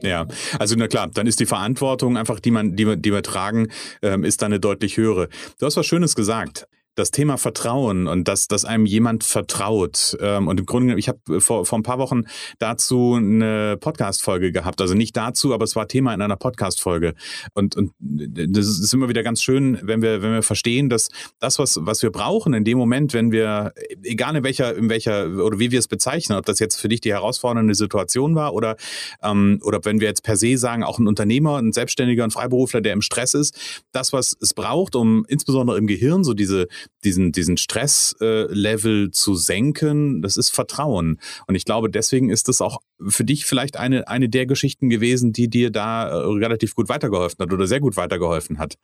Ja, 0.02 0.28
also 0.60 0.76
na 0.78 0.88
klar, 0.88 1.10
dann 1.12 1.28
ist 1.28 1.40
die 1.40 1.46
Verantwortung 1.46 2.18
einfach, 2.18 2.40
die 2.40 2.52
man, 2.52 2.76
die 2.76 2.88
wir, 2.88 2.96
die 2.96 3.12
wir 3.12 3.24
tragen, 3.24 3.70
ähm, 4.02 4.24
ist 4.24 4.42
dann 4.42 4.52
eine 4.52 4.60
deutlich 4.60 4.98
höhere. 4.98 5.30
Du 5.60 5.66
hast 5.66 5.78
was 5.78 5.86
Schönes 5.86 6.16
gesagt 6.16 6.68
das 6.98 7.12
Thema 7.12 7.38
Vertrauen 7.38 8.08
und 8.08 8.28
dass, 8.28 8.48
dass 8.48 8.66
einem 8.66 8.86
jemand 8.86 9.24
vertraut. 9.24 10.18
Ähm, 10.20 10.48
und 10.48 10.60
im 10.60 10.66
Grunde, 10.66 10.98
ich 10.98 11.08
habe 11.08 11.40
vor, 11.40 11.66
vor 11.66 11.78
ein 11.78 11.84
paar 11.84 12.00
Wochen 12.00 12.24
dazu 12.58 13.14
eine 13.14 13.78
Podcast-Folge 13.80 14.52
gehabt. 14.52 14.82
Also 14.82 14.96
nicht 14.96 15.16
dazu, 15.16 15.54
aber 15.54 15.64
es 15.64 15.76
war 15.76 15.88
Thema 15.88 16.14
in 16.14 16.22
einer 16.22 16.36
Podcast-Folge. 16.38 17.14
Und, 17.54 17.76
und 17.76 17.92
das 18.00 18.68
ist 18.68 18.94
immer 18.94 19.10
wieder 19.10 19.22
ganz 19.22 19.44
schön, 19.44 19.78
wenn 19.84 20.02
wir, 20.02 20.24
wenn 20.24 20.34
wir 20.34 20.42
verstehen, 20.42 20.90
dass 20.90 21.10
das, 21.40 21.60
was, 21.60 21.80
was 21.82 22.02
wir 22.02 22.12
brauchen 22.12 22.56
in 22.56 22.64
dem 22.64 22.80
Moment, 22.80 23.14
wenn 23.14 23.32
wir, 23.32 23.74
egal 24.04 24.36
in 24.36 24.44
welcher, 24.44 24.76
in 24.76 24.90
welcher 24.90 25.28
oder 25.38 25.60
wie 25.60 25.70
wir 25.70 25.80
es 25.80 25.88
bezeichnen, 25.88 26.38
ob 26.38 26.46
das 26.46 26.58
jetzt 26.58 26.78
für 26.82 26.88
dich 26.88 27.02
die 27.02 27.14
herausfordernde 27.14 27.76
Situation 27.76 28.34
war 28.34 28.56
oder, 28.56 28.76
ähm, 29.22 29.60
oder 29.64 29.80
wenn 29.84 30.00
wir 30.00 30.08
jetzt 30.08 30.24
per 30.24 30.36
se 30.36 30.58
sagen, 30.58 30.84
auch 30.84 30.98
ein 30.98 31.08
Unternehmer, 31.08 31.58
ein 31.58 31.74
Selbstständiger, 31.74 32.24
ein 32.24 32.32
Freiberufler, 32.32 32.82
der 32.82 32.94
im 32.94 33.04
Stress 33.04 33.36
ist, 33.36 33.56
das, 33.92 34.14
was 34.14 34.36
es 34.42 34.56
braucht, 34.56 34.96
um 34.96 35.26
insbesondere 35.28 35.78
im 35.78 35.86
Gehirn 35.86 36.24
so 36.24 36.34
diese 36.34 36.68
diesen, 37.04 37.32
diesen 37.32 37.58
Stresslevel 37.58 39.06
äh, 39.08 39.12
zu 39.12 39.36
senken, 39.36 40.22
das 40.22 40.38
ist 40.38 40.50
Vertrauen. 40.50 41.20
Und 41.48 41.56
ich 41.56 41.66
glaube, 41.66 41.90
deswegen 41.90 42.30
ist 42.30 42.48
das 42.48 42.62
auch 42.62 42.80
für 43.08 43.24
dich 43.24 43.46
vielleicht 43.46 43.78
eine, 43.78 44.08
eine 44.08 44.30
der 44.30 44.46
Geschichten 44.46 44.90
gewesen, 44.90 45.34
die 45.34 45.50
dir 45.50 45.72
da 45.72 46.10
äh, 46.10 46.14
relativ 46.14 46.76
gut 46.76 46.90
weitergeholfen 46.90 47.38
hat 47.40 47.54
oder 47.54 47.68
sehr 47.68 47.80
gut 47.80 47.98
weitergeholfen 47.98 48.58
hat. 48.58 48.76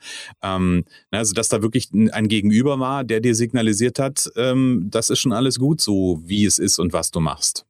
Ähm, 0.42 0.86
also, 1.12 1.34
dass 1.34 1.50
da 1.50 1.62
wirklich 1.62 1.90
ein 1.94 2.28
Gegenüber 2.28 2.80
war, 2.80 3.04
der 3.04 3.20
dir 3.20 3.36
signalisiert 3.36 4.00
hat, 4.00 4.30
ähm, 4.36 4.88
das 4.90 5.10
ist 5.10 5.20
schon 5.20 5.34
alles 5.34 5.60
gut 5.60 5.82
so, 5.82 6.22
wie 6.24 6.46
es 6.46 6.60
ist 6.60 6.80
und 6.80 6.94
was 6.94 7.12
du 7.12 7.20
machst. 7.20 7.66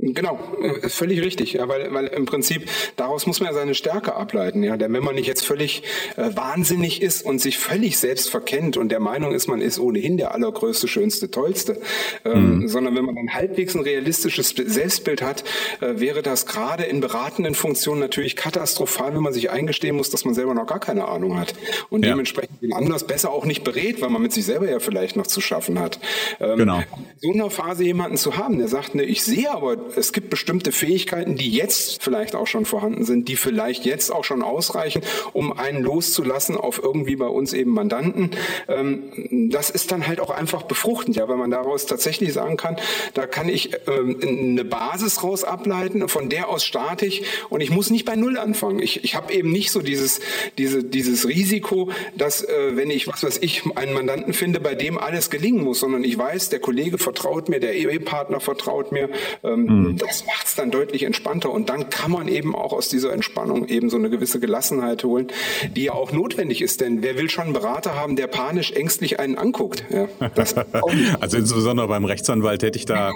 Genau, 0.00 0.38
äh, 0.62 0.88
völlig 0.88 1.22
richtig, 1.22 1.54
ja, 1.54 1.66
weil, 1.68 1.92
weil 1.92 2.06
im 2.06 2.24
Prinzip 2.24 2.70
daraus 2.94 3.26
muss 3.26 3.40
man 3.40 3.48
ja 3.48 3.54
seine 3.54 3.74
Stärke 3.74 4.14
ableiten, 4.14 4.62
ja. 4.62 4.76
Denn 4.76 4.92
wenn 4.92 5.02
man 5.02 5.16
nicht 5.16 5.26
jetzt 5.26 5.44
völlig 5.44 5.82
äh, 6.16 6.36
wahnsinnig 6.36 7.02
ist 7.02 7.26
und 7.26 7.40
sich 7.40 7.58
völlig 7.58 7.98
selbst 7.98 8.30
verkennt 8.30 8.76
und 8.76 8.90
der 8.90 9.00
Meinung 9.00 9.32
ist, 9.32 9.48
man 9.48 9.60
ist 9.60 9.80
ohnehin 9.80 10.16
der 10.16 10.34
allergrößte, 10.34 10.86
schönste, 10.86 11.32
tollste, 11.32 11.80
ähm, 12.24 12.60
mhm. 12.60 12.68
sondern 12.68 12.94
wenn 12.94 13.06
man 13.06 13.18
ein 13.18 13.34
halbwegs 13.34 13.74
ein 13.74 13.80
realistisches 13.80 14.50
Selbstbild 14.50 15.20
hat, 15.20 15.42
äh, 15.80 15.98
wäre 15.98 16.22
das 16.22 16.46
gerade 16.46 16.84
in 16.84 17.00
beratenden 17.00 17.56
Funktionen 17.56 17.98
natürlich 17.98 18.36
katastrophal, 18.36 19.16
wenn 19.16 19.22
man 19.22 19.32
sich 19.32 19.50
eingestehen 19.50 19.96
muss, 19.96 20.10
dass 20.10 20.24
man 20.24 20.32
selber 20.32 20.54
noch 20.54 20.66
gar 20.66 20.78
keine 20.78 21.08
Ahnung 21.08 21.36
hat 21.36 21.54
und 21.90 22.04
ja. 22.04 22.12
dementsprechend 22.12 22.62
den 22.62 22.72
anders 22.72 23.04
besser 23.04 23.32
auch 23.32 23.44
nicht 23.44 23.64
berät, 23.64 24.00
weil 24.00 24.10
man 24.10 24.22
mit 24.22 24.32
sich 24.32 24.46
selber 24.46 24.70
ja 24.70 24.78
vielleicht 24.78 25.16
noch 25.16 25.26
zu 25.26 25.40
schaffen 25.40 25.80
hat. 25.80 25.98
Ähm, 26.38 26.56
genau. 26.56 26.82
So 27.16 27.32
einer 27.32 27.50
Phase 27.50 27.82
jemanden 27.82 28.16
zu 28.16 28.36
haben, 28.36 28.58
der 28.58 28.68
sagt, 28.68 28.94
ne, 28.94 29.02
ich 29.02 29.24
sehe 29.24 29.50
aber 29.50 29.87
es 29.96 30.12
gibt 30.12 30.30
bestimmte 30.30 30.72
Fähigkeiten, 30.72 31.36
die 31.36 31.50
jetzt 31.50 32.02
vielleicht 32.02 32.34
auch 32.34 32.46
schon 32.46 32.64
vorhanden 32.64 33.04
sind, 33.04 33.28
die 33.28 33.36
vielleicht 33.36 33.84
jetzt 33.84 34.10
auch 34.10 34.24
schon 34.24 34.42
ausreichen, 34.42 35.02
um 35.32 35.52
einen 35.52 35.82
loszulassen 35.82 36.56
auf 36.56 36.80
irgendwie 36.82 37.16
bei 37.16 37.26
uns 37.26 37.52
eben 37.52 37.72
Mandanten. 37.72 38.30
Ähm, 38.68 39.50
das 39.50 39.70
ist 39.70 39.92
dann 39.92 40.06
halt 40.06 40.20
auch 40.20 40.30
einfach 40.30 40.62
befruchtend, 40.62 41.16
ja, 41.16 41.28
weil 41.28 41.36
man 41.36 41.50
daraus 41.50 41.86
tatsächlich 41.86 42.32
sagen 42.32 42.56
kann, 42.56 42.76
da 43.14 43.26
kann 43.26 43.48
ich 43.48 43.70
ähm, 43.86 44.18
eine 44.22 44.64
Basis 44.64 45.22
raus 45.22 45.44
ableiten, 45.44 46.08
von 46.08 46.28
der 46.28 46.48
aus 46.48 46.64
starte 46.64 47.06
ich 47.06 47.24
und 47.48 47.60
ich 47.60 47.70
muss 47.70 47.90
nicht 47.90 48.04
bei 48.04 48.16
Null 48.16 48.38
anfangen. 48.38 48.80
Ich, 48.80 49.04
ich 49.04 49.14
habe 49.14 49.32
eben 49.32 49.50
nicht 49.50 49.70
so 49.70 49.80
dieses, 49.80 50.20
diese, 50.58 50.84
dieses 50.84 51.26
Risiko, 51.28 51.90
dass 52.16 52.42
äh, 52.42 52.76
wenn 52.76 52.90
ich, 52.90 53.06
was 53.08 53.22
weiß 53.22 53.38
ich, 53.42 53.64
einen 53.76 53.94
Mandanten 53.94 54.32
finde, 54.32 54.60
bei 54.60 54.74
dem 54.74 54.98
alles 54.98 55.30
gelingen 55.30 55.64
muss, 55.64 55.80
sondern 55.80 56.04
ich 56.04 56.16
weiß, 56.18 56.50
der 56.50 56.60
Kollege 56.60 56.98
vertraut 56.98 57.48
mir, 57.48 57.60
der 57.60 57.74
Ehepartner 57.74 58.40
vertraut 58.40 58.92
mir, 58.92 59.08
ähm, 59.42 59.64
mhm. 59.64 59.77
Mhm. 59.82 59.96
Das 59.96 60.24
macht 60.26 60.46
es 60.46 60.54
dann 60.54 60.70
deutlich 60.70 61.02
entspannter 61.02 61.50
und 61.50 61.68
dann 61.68 61.90
kann 61.90 62.10
man 62.10 62.28
eben 62.28 62.54
auch 62.54 62.72
aus 62.72 62.88
dieser 62.88 63.12
Entspannung 63.12 63.68
eben 63.68 63.90
so 63.90 63.96
eine 63.96 64.10
gewisse 64.10 64.40
Gelassenheit 64.40 65.04
holen, 65.04 65.28
die 65.76 65.84
ja 65.84 65.92
auch 65.92 66.12
notwendig 66.12 66.62
ist. 66.62 66.80
Denn 66.80 67.02
wer 67.02 67.16
will 67.16 67.30
schon 67.30 67.44
einen 67.44 67.52
Berater 67.52 67.94
haben, 67.94 68.16
der 68.16 68.26
panisch 68.26 68.72
ängstlich 68.72 69.18
einen 69.18 69.36
anguckt? 69.36 69.84
Ja, 69.90 70.08
also 71.20 71.36
insbesondere 71.36 71.88
beim 71.88 72.04
Rechtsanwalt 72.04 72.62
hätte 72.62 72.78
ich 72.78 72.86
da 72.86 73.12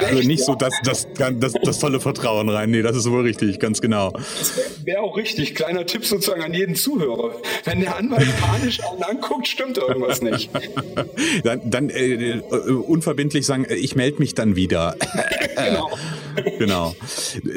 also 0.00 0.26
nicht 0.26 0.44
so 0.44 0.54
das, 0.54 0.74
das, 0.84 1.08
das, 1.14 1.52
das 1.62 1.78
tolle 1.78 2.00
Vertrauen 2.00 2.48
rein. 2.48 2.70
Nee, 2.70 2.82
das 2.82 2.96
ist 2.96 3.10
wohl 3.10 3.22
richtig, 3.22 3.58
ganz 3.60 3.80
genau. 3.80 4.10
Das 4.10 4.56
wäre 4.56 4.68
wär 4.84 5.02
auch 5.02 5.16
richtig. 5.16 5.54
Kleiner 5.54 5.86
Tipp 5.86 6.04
sozusagen 6.04 6.42
an 6.42 6.54
jeden 6.54 6.74
Zuhörer. 6.74 7.34
Wenn 7.64 7.80
der 7.80 7.96
Anwalt 7.96 8.28
panisch 8.40 8.80
einen 8.84 9.02
anguckt, 9.02 9.48
stimmt 9.48 9.78
irgendwas 9.78 10.22
nicht. 10.22 10.50
dann 11.44 11.60
dann 11.64 11.90
äh, 11.90 12.38
äh 12.38 12.40
unverbindlich 12.70 13.46
sagen, 13.46 13.66
ich 13.68 13.96
melde 13.96 14.18
mich 14.18 14.34
dann 14.34 14.56
wieder. 14.56 14.96
genau. 15.64 15.90
genau. 16.58 16.96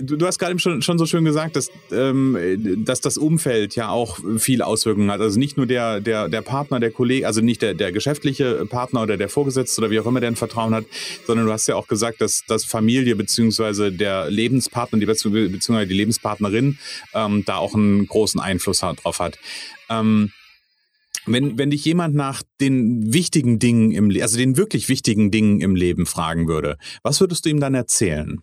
Du, 0.01 0.17
du, 0.17 0.25
hast 0.27 0.39
gerade 0.39 0.57
schon, 0.59 0.81
schon 0.81 0.97
so 0.97 1.05
schön 1.05 1.25
gesagt, 1.25 1.55
dass, 1.55 1.69
ähm, 1.91 2.37
dass 2.85 3.01
das 3.01 3.17
Umfeld 3.17 3.75
ja 3.75 3.89
auch 3.89 4.19
viel 4.37 4.61
Auswirkungen 4.61 5.11
hat. 5.11 5.21
Also 5.21 5.39
nicht 5.39 5.57
nur 5.57 5.65
der, 5.65 5.99
der, 5.99 6.29
der 6.29 6.41
Partner, 6.41 6.79
der 6.79 6.91
Kollege, 6.91 7.27
also 7.27 7.41
nicht 7.41 7.61
der, 7.61 7.73
der 7.73 7.91
geschäftliche 7.91 8.65
Partner 8.65 9.03
oder 9.03 9.17
der 9.17 9.29
Vorgesetzte 9.29 9.81
oder 9.81 9.91
wie 9.91 9.99
auch 9.99 10.05
immer 10.05 10.19
der 10.19 10.29
ein 10.31 10.35
Vertrauen 10.35 10.73
hat, 10.73 10.85
sondern 11.25 11.45
du 11.45 11.51
hast 11.51 11.67
ja 11.67 11.75
auch 11.75 11.87
gesagt, 11.87 12.21
dass, 12.21 12.43
dass 12.47 12.65
Familie 12.65 13.15
beziehungsweise 13.15 13.91
der 13.91 14.29
Lebenspartner, 14.29 14.99
die, 14.99 15.05
beziehungsweise 15.05 15.87
die 15.87 15.93
Lebenspartnerin 15.93 16.77
ähm, 17.13 17.43
da 17.45 17.57
auch 17.57 17.75
einen 17.75 18.07
großen 18.07 18.39
Einfluss 18.39 18.83
hat, 18.83 19.03
drauf 19.03 19.19
hat. 19.19 19.37
Ähm, 19.89 20.31
wenn, 21.25 21.57
wenn 21.57 21.69
dich 21.69 21.85
jemand 21.85 22.15
nach 22.15 22.43
den 22.59 23.13
wichtigen 23.13 23.59
Dingen 23.59 23.91
im 23.91 24.09
Leben, 24.09 24.23
also 24.23 24.37
den 24.37 24.57
wirklich 24.57 24.89
wichtigen 24.89 25.31
Dingen 25.31 25.61
im 25.61 25.75
Leben 25.75 26.05
fragen 26.05 26.47
würde, 26.47 26.77
was 27.01 27.19
würdest 27.21 27.45
du 27.45 27.49
ihm 27.49 27.59
dann 27.59 27.75
erzählen? 27.75 28.41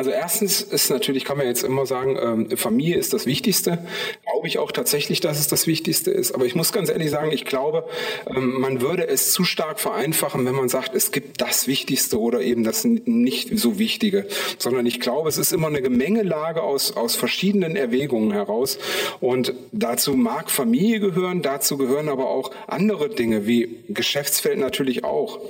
Also 0.00 0.12
erstens 0.12 0.62
ist 0.62 0.88
natürlich, 0.88 1.26
kann 1.26 1.36
man 1.36 1.46
jetzt 1.46 1.62
immer 1.62 1.84
sagen, 1.84 2.16
ähm, 2.18 2.56
Familie 2.56 2.96
ist 2.96 3.12
das 3.12 3.26
Wichtigste. 3.26 3.86
Glaube 4.24 4.48
ich 4.48 4.56
auch 4.56 4.72
tatsächlich, 4.72 5.20
dass 5.20 5.38
es 5.38 5.46
das 5.46 5.66
Wichtigste 5.66 6.10
ist. 6.10 6.32
Aber 6.32 6.46
ich 6.46 6.54
muss 6.54 6.72
ganz 6.72 6.88
ehrlich 6.88 7.10
sagen, 7.10 7.30
ich 7.32 7.44
glaube, 7.44 7.84
ähm, 8.26 8.58
man 8.58 8.80
würde 8.80 9.06
es 9.06 9.30
zu 9.30 9.44
stark 9.44 9.78
vereinfachen, 9.78 10.46
wenn 10.46 10.54
man 10.54 10.70
sagt, 10.70 10.94
es 10.94 11.12
gibt 11.12 11.42
das 11.42 11.66
Wichtigste 11.66 12.18
oder 12.18 12.40
eben 12.40 12.64
das 12.64 12.82
nicht 12.84 13.58
so 13.58 13.78
Wichtige. 13.78 14.26
Sondern 14.56 14.86
ich 14.86 15.00
glaube, 15.00 15.28
es 15.28 15.36
ist 15.36 15.52
immer 15.52 15.66
eine 15.66 15.82
Gemengelage 15.82 16.62
aus, 16.62 16.96
aus 16.96 17.14
verschiedenen 17.14 17.76
Erwägungen 17.76 18.32
heraus. 18.32 18.78
Und 19.20 19.52
dazu 19.70 20.14
mag 20.14 20.50
Familie 20.50 21.00
gehören, 21.00 21.42
dazu 21.42 21.76
gehören 21.76 22.08
aber 22.08 22.30
auch 22.30 22.52
andere 22.68 23.10
Dinge, 23.10 23.46
wie 23.46 23.84
Geschäftsfeld 23.90 24.58
natürlich 24.58 25.04
auch. 25.04 25.40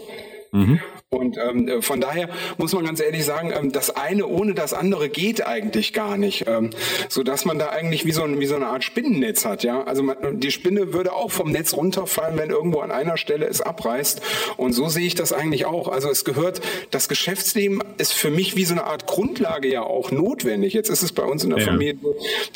Mhm. 0.53 0.81
Und 1.11 1.37
ähm, 1.39 1.83
von 1.83 2.01
daher 2.01 2.29
muss 2.57 2.73
man 2.73 2.85
ganz 2.85 3.01
ehrlich 3.01 3.25
sagen, 3.25 3.53
ähm, 3.53 3.73
das 3.73 3.97
eine 3.97 4.27
ohne 4.27 4.55
das 4.55 4.73
andere 4.73 5.09
geht 5.09 5.45
eigentlich 5.45 5.93
gar 5.93 6.17
nicht, 6.17 6.45
ähm, 6.47 6.71
so 7.09 7.25
dass 7.25 7.45
man 7.45 7.59
da 7.59 7.71
eigentlich 7.71 8.05
wie 8.05 8.13
so, 8.13 8.23
ein, 8.23 8.39
wie 8.39 8.47
so 8.47 8.55
eine 8.55 8.69
Art 8.69 8.85
Spinnennetz 8.85 9.45
hat. 9.45 9.65
Ja, 9.65 9.83
also 9.83 10.05
man, 10.05 10.39
die 10.39 10.53
Spinne 10.53 10.93
würde 10.93 11.13
auch 11.13 11.33
vom 11.33 11.51
Netz 11.51 11.75
runterfallen, 11.75 12.39
wenn 12.39 12.51
irgendwo 12.51 12.79
an 12.81 12.93
einer 12.93 13.17
Stelle 13.17 13.47
es 13.47 13.61
abreißt. 13.61 14.23
Und 14.57 14.73
so 14.73 14.89
sehe 14.89 15.07
ich 15.07 15.17
das 15.17 15.33
eigentlich 15.33 15.67
auch. 15.67 15.89
Also 15.89 16.09
es 16.11 16.25
gehört, 16.25 16.61
das 16.93 17.09
Geschäftsleben 17.09 17.83
ist 17.99 18.13
für 18.13 18.31
mich 18.31 18.55
wie 18.55 18.65
so 18.65 18.75
eine 18.75 18.85
Art 18.85 19.07
Grundlage 19.07 19.69
ja 19.69 19.83
auch 19.83 20.13
notwendig. 20.13 20.75
Jetzt 20.75 20.91
ist 20.91 21.03
es 21.03 21.13
bei 21.13 21.25
uns 21.25 21.43
in 21.43 21.51
der 21.51 21.59
ja. 21.59 21.67
Familie 21.67 21.99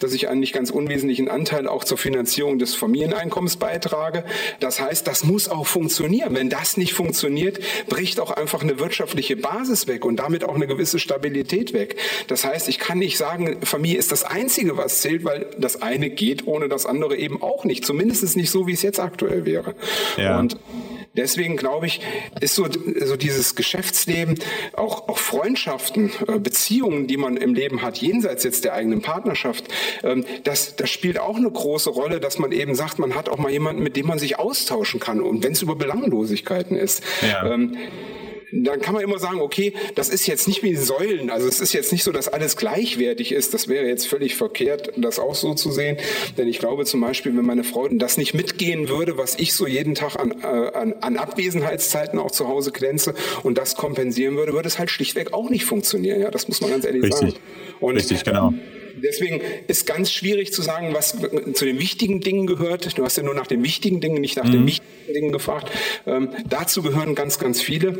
dass 0.00 0.12
ich 0.12 0.28
eigentlich 0.28 0.52
ganz 0.52 0.70
unwesentlichen 0.70 1.28
Anteil 1.28 1.66
auch 1.66 1.84
zur 1.84 1.98
Finanzierung 1.98 2.58
des 2.58 2.74
Familieneinkommens 2.74 3.56
beitrage. 3.56 4.24
Das 4.60 4.80
heißt, 4.80 5.06
das 5.06 5.24
muss 5.24 5.48
auch 5.48 5.66
funktionieren. 5.66 6.34
Wenn 6.34 6.50
das 6.50 6.76
nicht 6.76 6.92
funktioniert, 6.94 7.58
bricht 7.88 8.20
auch 8.20 8.30
einfach 8.30 8.62
eine 8.62 8.78
wirtschaftliche 8.78 9.36
Basis 9.36 9.86
weg 9.86 10.04
und 10.04 10.16
damit 10.16 10.44
auch 10.44 10.54
eine 10.54 10.66
gewisse 10.66 10.98
Stabilität 10.98 11.72
weg. 11.72 11.96
Das 12.28 12.44
heißt, 12.44 12.68
ich 12.68 12.78
kann 12.78 12.98
nicht 12.98 13.16
sagen, 13.16 13.58
Familie 13.62 13.98
ist 13.98 14.12
das 14.12 14.24
Einzige, 14.24 14.76
was 14.76 15.00
zählt, 15.00 15.24
weil 15.24 15.46
das 15.58 15.82
eine 15.82 16.10
geht 16.10 16.46
ohne 16.46 16.68
das 16.68 16.86
andere 16.86 17.16
eben 17.16 17.42
auch 17.42 17.64
nicht. 17.64 17.84
Zumindest 17.84 18.36
nicht 18.36 18.50
so, 18.50 18.66
wie 18.66 18.72
es 18.72 18.82
jetzt 18.82 19.00
aktuell 19.00 19.44
wäre. 19.44 19.74
Ja. 20.16 20.38
Und 20.38 20.56
Deswegen 21.16 21.56
glaube 21.56 21.86
ich, 21.86 22.00
ist 22.40 22.56
so, 22.56 22.66
so 23.04 23.16
dieses 23.16 23.54
Geschäftsleben, 23.54 24.38
auch, 24.72 25.08
auch 25.08 25.18
Freundschaften, 25.18 26.10
äh, 26.26 26.40
Beziehungen, 26.40 27.06
die 27.06 27.16
man 27.16 27.36
im 27.36 27.54
Leben 27.54 27.82
hat, 27.82 27.98
jenseits 27.98 28.42
jetzt 28.42 28.64
der 28.64 28.74
eigenen 28.74 29.00
Partnerschaft, 29.00 29.64
ähm, 30.02 30.24
das, 30.42 30.74
das 30.74 30.90
spielt 30.90 31.20
auch 31.20 31.36
eine 31.36 31.50
große 31.50 31.90
Rolle, 31.90 32.18
dass 32.18 32.38
man 32.38 32.50
eben 32.50 32.74
sagt, 32.74 32.98
man 32.98 33.14
hat 33.14 33.28
auch 33.28 33.38
mal 33.38 33.52
jemanden, 33.52 33.82
mit 33.82 33.96
dem 33.96 34.06
man 34.06 34.18
sich 34.18 34.38
austauschen 34.40 34.98
kann 34.98 35.20
und 35.20 35.44
wenn 35.44 35.52
es 35.52 35.62
über 35.62 35.76
Belanglosigkeiten 35.76 36.76
ist. 36.76 37.04
Ja. 37.22 37.44
Dann 38.56 38.80
kann 38.80 38.94
man 38.94 39.02
immer 39.02 39.18
sagen, 39.18 39.40
okay, 39.40 39.72
das 39.96 40.08
ist 40.08 40.26
jetzt 40.26 40.46
nicht 40.46 40.62
wie 40.62 40.76
Säulen. 40.76 41.30
Also 41.30 41.48
es 41.48 41.60
ist 41.60 41.72
jetzt 41.72 41.90
nicht 41.90 42.04
so, 42.04 42.12
dass 42.12 42.28
alles 42.28 42.56
gleichwertig 42.56 43.32
ist. 43.32 43.52
Das 43.52 43.66
wäre 43.66 43.86
jetzt 43.86 44.06
völlig 44.06 44.36
verkehrt, 44.36 44.92
das 44.96 45.18
auch 45.18 45.34
so 45.34 45.54
zu 45.54 45.72
sehen. 45.72 45.96
Denn 46.38 46.46
ich 46.46 46.60
glaube 46.60 46.84
zum 46.84 47.00
Beispiel, 47.00 47.36
wenn 47.36 47.44
meine 47.44 47.64
Frau 47.64 47.88
das 47.88 48.16
nicht 48.16 48.32
mitgehen 48.32 48.88
würde, 48.88 49.18
was 49.18 49.36
ich 49.38 49.54
so 49.54 49.66
jeden 49.66 49.94
Tag 49.94 50.16
an, 50.16 50.30
äh, 50.40 50.46
an, 50.46 50.94
an 51.00 51.16
Abwesenheitszeiten 51.16 52.18
auch 52.18 52.30
zu 52.30 52.46
Hause 52.46 52.70
glänze 52.70 53.14
und 53.42 53.58
das 53.58 53.74
kompensieren 53.74 54.36
würde, 54.36 54.52
würde 54.52 54.68
es 54.68 54.78
halt 54.78 54.90
schlichtweg 54.90 55.32
auch 55.32 55.50
nicht 55.50 55.64
funktionieren. 55.64 56.20
Ja, 56.20 56.30
das 56.30 56.46
muss 56.46 56.60
man 56.60 56.70
ganz 56.70 56.84
ehrlich 56.84 57.02
Richtig. 57.02 57.30
sagen. 57.32 57.42
Und, 57.80 57.96
Richtig, 57.96 58.22
genau. 58.22 58.52
Deswegen 59.02 59.40
ist 59.66 59.86
ganz 59.86 60.10
schwierig 60.10 60.52
zu 60.52 60.62
sagen, 60.62 60.94
was 60.94 61.16
zu 61.54 61.64
den 61.64 61.78
wichtigen 61.78 62.20
Dingen 62.20 62.46
gehört. 62.46 62.96
Du 62.98 63.04
hast 63.04 63.16
ja 63.16 63.22
nur 63.22 63.34
nach 63.34 63.46
den 63.46 63.62
wichtigen 63.62 64.00
Dingen, 64.00 64.20
nicht 64.20 64.36
nach 64.36 64.44
mhm. 64.44 64.52
den 64.52 64.66
wichtigen 64.66 65.14
Dingen 65.14 65.32
gefragt. 65.32 65.70
Ähm, 66.06 66.30
dazu 66.48 66.82
gehören 66.82 67.14
ganz, 67.14 67.38
ganz 67.38 67.60
viele. 67.60 67.98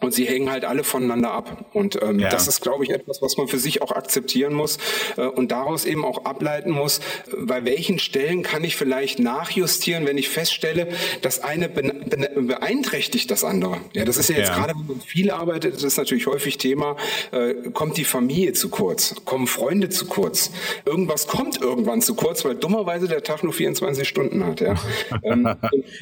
Und 0.00 0.14
sie 0.14 0.24
hängen 0.24 0.50
halt 0.50 0.64
alle 0.64 0.82
voneinander 0.82 1.30
ab. 1.30 1.66
Und 1.74 2.00
ähm, 2.02 2.20
ja. 2.20 2.30
das 2.30 2.48
ist, 2.48 2.62
glaube 2.62 2.84
ich, 2.84 2.90
etwas, 2.90 3.20
was 3.20 3.36
man 3.36 3.48
für 3.48 3.58
sich 3.58 3.82
auch 3.82 3.92
akzeptieren 3.92 4.54
muss 4.54 4.78
äh, 5.16 5.22
und 5.26 5.52
daraus 5.52 5.84
eben 5.84 6.04
auch 6.04 6.24
ableiten 6.24 6.70
muss, 6.70 7.00
bei 7.38 7.64
welchen 7.64 7.98
Stellen 7.98 8.42
kann 8.42 8.64
ich 8.64 8.76
vielleicht 8.76 9.18
nachjustieren, 9.18 10.06
wenn 10.06 10.16
ich 10.16 10.30
feststelle, 10.30 10.88
das 11.20 11.40
eine 11.40 11.68
beeinträchtigt 11.68 13.30
das 13.30 13.44
andere. 13.44 13.78
Ja, 13.92 14.04
das 14.06 14.16
ist 14.16 14.30
ja 14.30 14.36
jetzt 14.36 14.48
ja. 14.48 14.56
gerade, 14.56 14.72
wenn 14.78 14.86
man 14.86 15.00
viel 15.00 15.30
arbeitet, 15.30 15.74
das 15.74 15.82
ist 15.82 15.98
natürlich 15.98 16.26
häufig 16.26 16.56
Thema, 16.56 16.96
äh, 17.32 17.54
kommt 17.72 17.96
die 17.98 18.04
Familie 18.04 18.54
zu 18.54 18.70
kurz, 18.70 19.14
kommen 19.24 19.46
Freunde 19.46 19.90
zu 19.90 20.06
kurz. 20.06 20.50
Irgendwas 20.86 21.26
kommt 21.26 21.60
irgendwann 21.60 22.00
zu 22.00 22.14
kurz, 22.14 22.44
weil 22.44 22.54
dummerweise 22.54 23.06
der 23.06 23.22
Tag 23.22 23.42
nur 23.44 23.52
24 23.52 24.08
Stunden 24.08 24.44
hat. 24.44 24.60
Ja. 24.60 24.74
Ähm, 25.22 25.46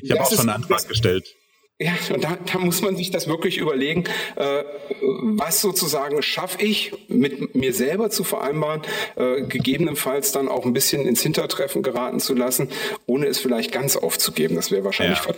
ich 0.03 0.11
habe 0.11 0.21
auch 0.21 0.31
schon 0.31 0.41
einen 0.41 0.51
Antrag 0.51 0.87
gestellt. 0.87 1.35
Ja, 1.81 1.93
und 2.13 2.25
da, 2.25 2.37
da 2.53 2.59
muss 2.59 2.83
man 2.83 2.97
sich 2.97 3.13
das 3.13 3.29
wirklich 3.29 3.59
überlegen, 3.59 4.03
äh, 4.35 4.65
was 5.01 5.61
sozusagen 5.61 6.23
schaffe 6.23 6.61
ich 6.61 6.93
mit 7.07 7.55
mir 7.55 7.73
selber 7.73 8.11
zu 8.11 8.25
vereinbaren, 8.25 8.83
äh, 9.15 9.43
gegebenenfalls 9.43 10.33
dann 10.33 10.49
auch 10.49 10.65
ein 10.65 10.73
bisschen 10.73 11.07
ins 11.07 11.23
Hintertreffen 11.23 11.85
geraten 11.85 12.19
zu 12.19 12.35
lassen, 12.35 12.71
ohne 13.07 13.27
es 13.27 13.39
vielleicht 13.39 13.71
ganz 13.71 13.97
aufzugeben. 13.97 14.57
Das 14.57 14.73
wäre 14.73 14.83
wahrscheinlich 14.83 15.21
ja. 15.25 15.35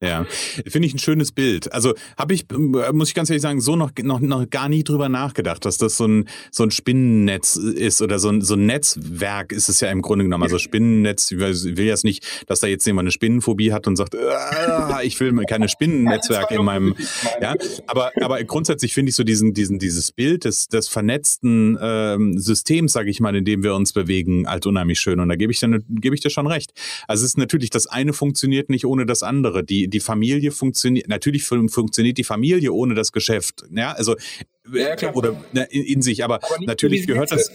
Ja, 0.00 0.26
finde 0.64 0.86
ich 0.86 0.94
ein 0.94 1.00
schönes 1.00 1.32
Bild. 1.32 1.72
Also 1.72 1.94
habe 2.16 2.32
ich, 2.32 2.46
muss 2.92 3.08
ich 3.08 3.14
ganz 3.14 3.30
ehrlich 3.30 3.42
sagen, 3.42 3.60
so 3.60 3.74
noch, 3.74 3.90
noch, 4.00 4.20
noch 4.20 4.48
gar 4.48 4.68
nie 4.68 4.84
drüber 4.84 5.08
nachgedacht, 5.08 5.64
dass 5.64 5.76
das 5.76 5.96
so 5.96 6.06
ein, 6.06 6.28
so 6.52 6.62
ein 6.62 6.70
Spinnennetz 6.70 7.56
ist 7.56 8.00
oder 8.00 8.20
so 8.20 8.28
ein, 8.28 8.40
so 8.40 8.54
ein 8.54 8.64
Netzwerk 8.64 9.50
ist 9.50 9.68
es 9.68 9.80
ja 9.80 9.90
im 9.90 10.00
Grunde 10.00 10.24
genommen. 10.24 10.44
Also 10.44 10.58
Spinnennetz, 10.58 11.32
ich 11.32 11.40
will 11.40 11.86
jetzt 11.86 12.04
nicht, 12.04 12.24
dass 12.46 12.60
da 12.60 12.68
jetzt 12.68 12.86
jemand 12.86 13.06
eine 13.06 13.10
Spinnenphobie 13.10 13.72
hat 13.72 13.88
und 13.88 13.96
sagt, 13.96 14.14
ah, 14.16 15.00
ich 15.02 15.18
will 15.18 15.34
keine 15.48 15.68
Spinnennetzwerke 15.68 16.54
in 16.54 16.64
meinem, 16.64 16.94
ja, 17.42 17.56
aber, 17.88 18.12
aber 18.20 18.42
grundsätzlich 18.44 18.94
finde 18.94 19.10
ich 19.10 19.16
so 19.16 19.24
diesen, 19.24 19.52
diesen, 19.52 19.80
dieses 19.80 20.12
Bild 20.12 20.44
des, 20.44 20.68
des 20.68 20.86
vernetzten 20.86 21.76
ähm, 21.80 22.38
Systems, 22.38 22.92
sage 22.92 23.10
ich 23.10 23.18
mal, 23.18 23.34
in 23.34 23.44
dem 23.44 23.64
wir 23.64 23.74
uns 23.74 23.92
bewegen, 23.92 24.46
halt 24.48 24.64
unheimlich 24.64 25.00
schön. 25.00 25.18
Und 25.18 25.28
da 25.28 25.34
gebe 25.34 25.50
ich 25.50 25.58
dir, 25.58 25.80
gebe 25.88 26.14
ich 26.14 26.20
dir 26.20 26.30
schon 26.30 26.46
recht. 26.46 26.72
Also 27.08 27.24
es 27.24 27.32
ist 27.32 27.38
natürlich, 27.38 27.70
das 27.70 27.88
eine 27.88 28.12
funktioniert 28.12 28.70
nicht 28.70 28.86
ohne 28.86 29.04
das 29.04 29.24
andere. 29.24 29.64
Die, 29.64 29.87
die, 29.90 30.00
Familie 30.00 30.50
funktioniert, 30.50 31.08
natürlich 31.08 31.44
funktioniert 31.44 32.18
die 32.18 32.24
Familie 32.24 32.72
ohne 32.72 32.94
das 32.94 33.12
Geschäft. 33.12 33.64
Ja, 33.74 33.92
also, 33.92 34.16
ja, 34.72 34.96
klar. 34.96 35.16
oder 35.16 35.42
ne, 35.52 35.66
in, 35.70 35.84
in, 35.84 36.02
sich, 36.02 36.24
aber, 36.24 36.36
aber 36.36 36.64
natürlich 36.64 37.06
gehört 37.06 37.32
das, 37.32 37.50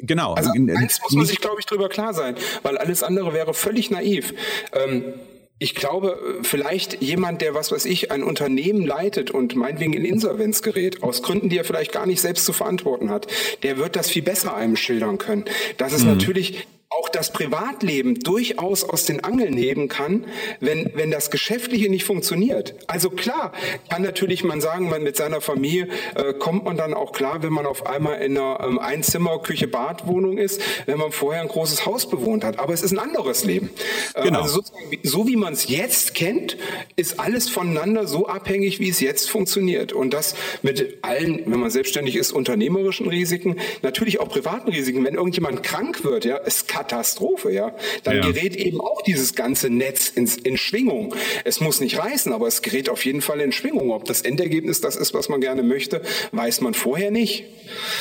genau. 0.00 0.34
Also 0.34 0.50
eins 0.50 1.00
muss 1.02 1.12
man 1.12 1.26
sich, 1.26 1.40
glaube 1.40 1.56
ich, 1.60 1.66
drüber 1.66 1.88
klar 1.88 2.14
sein, 2.14 2.36
weil 2.62 2.78
alles 2.78 3.02
andere 3.02 3.32
wäre 3.32 3.54
völlig 3.54 3.90
naiv. 3.90 4.34
Ähm, 4.72 5.14
ich 5.60 5.74
glaube, 5.74 6.38
vielleicht 6.42 7.02
jemand, 7.02 7.42
der, 7.42 7.52
was 7.52 7.72
weiß 7.72 7.84
ich, 7.86 8.12
ein 8.12 8.22
Unternehmen 8.22 8.86
leitet 8.86 9.32
und 9.32 9.56
meinetwegen 9.56 9.92
in 9.92 10.04
Insolvenz 10.04 10.62
gerät, 10.62 11.02
aus 11.02 11.22
Gründen, 11.22 11.48
die 11.48 11.58
er 11.58 11.64
vielleicht 11.64 11.90
gar 11.90 12.06
nicht 12.06 12.20
selbst 12.20 12.44
zu 12.44 12.52
verantworten 12.52 13.10
hat, 13.10 13.26
der 13.64 13.76
wird 13.76 13.96
das 13.96 14.08
viel 14.08 14.22
besser 14.22 14.54
einem 14.54 14.76
schildern 14.76 15.18
können. 15.18 15.46
Das 15.76 15.92
ist 15.92 16.04
mhm. 16.04 16.10
natürlich 16.10 16.68
auch 16.90 17.10
das 17.10 17.32
Privatleben 17.32 18.20
durchaus 18.20 18.82
aus 18.82 19.04
den 19.04 19.22
Angeln 19.22 19.54
heben 19.58 19.88
kann, 19.88 20.24
wenn, 20.60 20.90
wenn 20.94 21.10
das 21.10 21.30
Geschäftliche 21.30 21.90
nicht 21.90 22.04
funktioniert. 22.04 22.74
Also 22.86 23.10
klar, 23.10 23.52
kann 23.90 24.00
natürlich 24.00 24.42
man 24.42 24.62
sagen, 24.62 24.88
man 24.88 25.02
mit 25.02 25.14
seiner 25.14 25.42
Familie 25.42 25.88
äh, 26.14 26.32
kommt 26.32 26.64
man 26.64 26.78
dann 26.78 26.94
auch 26.94 27.12
klar, 27.12 27.42
wenn 27.42 27.52
man 27.52 27.66
auf 27.66 27.86
einmal 27.86 28.22
in 28.22 28.38
einer 28.38 28.60
ähm, 28.64 28.78
Einzimmer, 28.78 29.38
Küche, 29.40 29.68
Badwohnung 29.68 30.38
ist, 30.38 30.62
wenn 30.86 30.98
man 30.98 31.12
vorher 31.12 31.42
ein 31.42 31.48
großes 31.48 31.84
Haus 31.84 32.08
bewohnt 32.08 32.42
hat. 32.42 32.58
Aber 32.58 32.72
es 32.72 32.82
ist 32.82 32.92
ein 32.92 32.98
anderes 32.98 33.44
Leben. 33.44 33.68
Äh, 34.14 34.22
genau. 34.22 34.40
Also 34.40 34.62
so 35.02 35.28
wie 35.28 35.36
man 35.36 35.52
es 35.52 35.68
jetzt 35.68 36.14
kennt, 36.14 36.56
ist 36.96 37.20
alles 37.20 37.50
voneinander 37.50 38.06
so 38.06 38.28
abhängig, 38.28 38.80
wie 38.80 38.88
es 38.88 39.00
jetzt 39.00 39.28
funktioniert. 39.28 39.92
Und 39.92 40.14
das 40.14 40.34
mit 40.62 40.98
allen, 41.02 41.42
wenn 41.44 41.60
man 41.60 41.70
selbstständig 41.70 42.16
ist, 42.16 42.32
unternehmerischen 42.32 43.08
Risiken, 43.08 43.56
natürlich 43.82 44.20
auch 44.20 44.30
privaten 44.30 44.70
Risiken. 44.70 45.04
Wenn 45.04 45.16
irgendjemand 45.16 45.62
krank 45.62 46.02
wird, 46.02 46.24
ja, 46.24 46.40
es 46.46 46.66
kann 46.66 46.77
Katastrophe, 46.78 47.52
ja. 47.52 47.74
Dann 48.04 48.16
ja. 48.16 48.22
gerät 48.22 48.56
eben 48.56 48.80
auch 48.80 49.02
dieses 49.02 49.34
ganze 49.34 49.70
Netz 49.70 50.08
ins, 50.08 50.36
in 50.36 50.56
Schwingung. 50.56 51.14
Es 51.44 51.60
muss 51.60 51.80
nicht 51.80 51.98
reißen, 51.98 52.32
aber 52.32 52.46
es 52.46 52.62
gerät 52.62 52.88
auf 52.88 53.04
jeden 53.04 53.20
Fall 53.20 53.40
in 53.40 53.52
Schwingung. 53.52 53.90
Ob 53.90 54.04
das 54.04 54.22
Endergebnis 54.22 54.80
das 54.80 54.96
ist, 54.96 55.14
was 55.14 55.28
man 55.28 55.40
gerne 55.40 55.62
möchte, 55.62 56.02
weiß 56.32 56.60
man 56.60 56.74
vorher 56.74 57.10
nicht. 57.10 57.44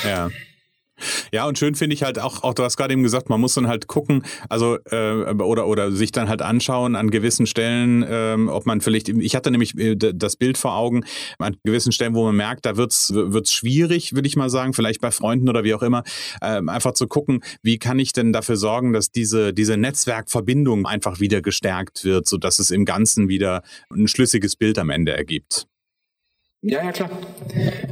Ja. 0.04 0.30
Ja, 1.32 1.48
und 1.48 1.58
schön 1.58 1.76
finde 1.76 1.94
ich 1.94 2.04
halt 2.04 2.20
auch, 2.20 2.44
auch 2.44 2.54
du 2.54 2.64
hast 2.64 2.78
gerade 2.78 2.94
eben 2.94 3.04
gesagt, 3.04 3.30
man 3.30 3.40
muss 3.40 3.54
dann 3.54 3.68
halt 3.68 3.88
gucken, 3.88 4.24
also 4.50 4.78
äh, 4.90 5.34
oder 5.34 5.68
oder 5.68 5.92
sich 5.92 6.12
dann 6.12 6.30
halt 6.30 6.42
anschauen 6.42 6.96
an 6.96 7.12
gewissen 7.12 7.46
Stellen, 7.46 8.06
ähm, 8.08 8.48
ob 8.50 8.66
man 8.66 8.82
vielleicht, 8.82 9.10
ich 9.10 9.36
hatte 9.36 9.52
nämlich 9.52 9.78
äh, 9.78 9.96
das 9.96 10.36
Bild 10.36 10.58
vor 10.58 10.76
Augen, 10.76 11.04
an 11.38 11.58
gewissen 11.64 11.92
Stellen, 11.92 12.16
wo 12.16 12.26
man 12.26 12.36
merkt, 12.36 12.66
da 12.66 12.78
wird's 12.78 13.12
wird's 13.14 13.52
schwierig, 13.52 14.16
würde 14.16 14.28
ich 14.28 14.36
mal 14.36 14.50
sagen, 14.50 14.74
vielleicht 14.74 15.02
bei 15.02 15.12
Freunden 15.12 15.50
oder 15.50 15.64
wie 15.64 15.74
auch 15.74 15.84
immer, 15.84 16.04
äh, 16.42 16.62
einfach 16.66 16.94
zu 16.94 17.08
gucken, 17.08 17.44
wie 17.62 17.78
kann 17.78 18.00
ich 18.00 18.14
denn 18.14 18.34
dafür 18.34 18.58
sorgen, 18.58 18.94
dass 18.94 19.12
diese 19.12 19.54
diese 19.54 19.78
Netzwerkverbindung 19.78 20.86
einfach 20.86 21.20
wieder 21.20 21.42
gestärkt 21.42 22.04
wird, 22.04 22.28
so 22.28 22.38
dass 22.38 22.60
es 22.60 22.72
im 22.72 22.86
Ganzen 22.86 23.30
wieder 23.30 23.62
ein 23.92 24.08
schlüssiges 24.08 24.56
Bild 24.56 24.80
am 24.80 24.90
Ende 24.90 25.16
ergibt. 25.16 25.68
Ja, 26.62 26.84
ja, 26.84 26.92
klar. 26.92 27.12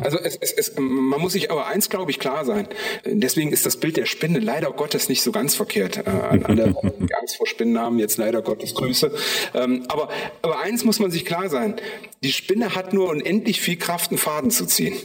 Also 0.01 0.17
es, 0.19 0.35
es, 0.37 0.51
es, 0.51 0.73
man 0.77 1.21
muss 1.21 1.33
sich 1.33 1.51
aber 1.51 1.67
eins, 1.67 1.89
glaube 1.89 2.09
ich, 2.09 2.17
klar 2.17 2.45
sein. 2.45 2.67
Deswegen 3.05 3.51
ist 3.51 3.65
das 3.65 3.77
Bild 3.77 3.95
der 3.95 4.05
Spinne 4.05 4.39
leider 4.39 4.71
Gottes 4.71 5.07
nicht 5.07 5.21
so 5.21 5.31
ganz 5.31 5.53
verkehrt. 5.53 5.97
Äh, 5.97 6.09
an 6.09 6.45
alle, 6.45 6.75
die 6.99 7.13
Angst 7.13 7.37
vor 7.37 7.45
Spinnen 7.45 7.77
haben, 7.77 7.99
jetzt 7.99 8.17
leider 8.17 8.41
Gottes 8.41 8.73
Grüße. 8.73 9.11
Ähm, 9.53 9.85
aber, 9.87 10.09
aber 10.41 10.59
eins 10.59 10.83
muss 10.83 10.99
man 10.99 11.11
sich 11.11 11.25
klar 11.25 11.47
sein. 11.49 11.75
Die 12.23 12.31
Spinne 12.31 12.73
hat 12.73 12.91
nur 12.91 13.09
unendlich 13.09 13.61
viel 13.61 13.77
Kraft, 13.77 14.09
einen 14.09 14.17
Faden 14.17 14.49
zu 14.49 14.65
ziehen. 14.65 14.95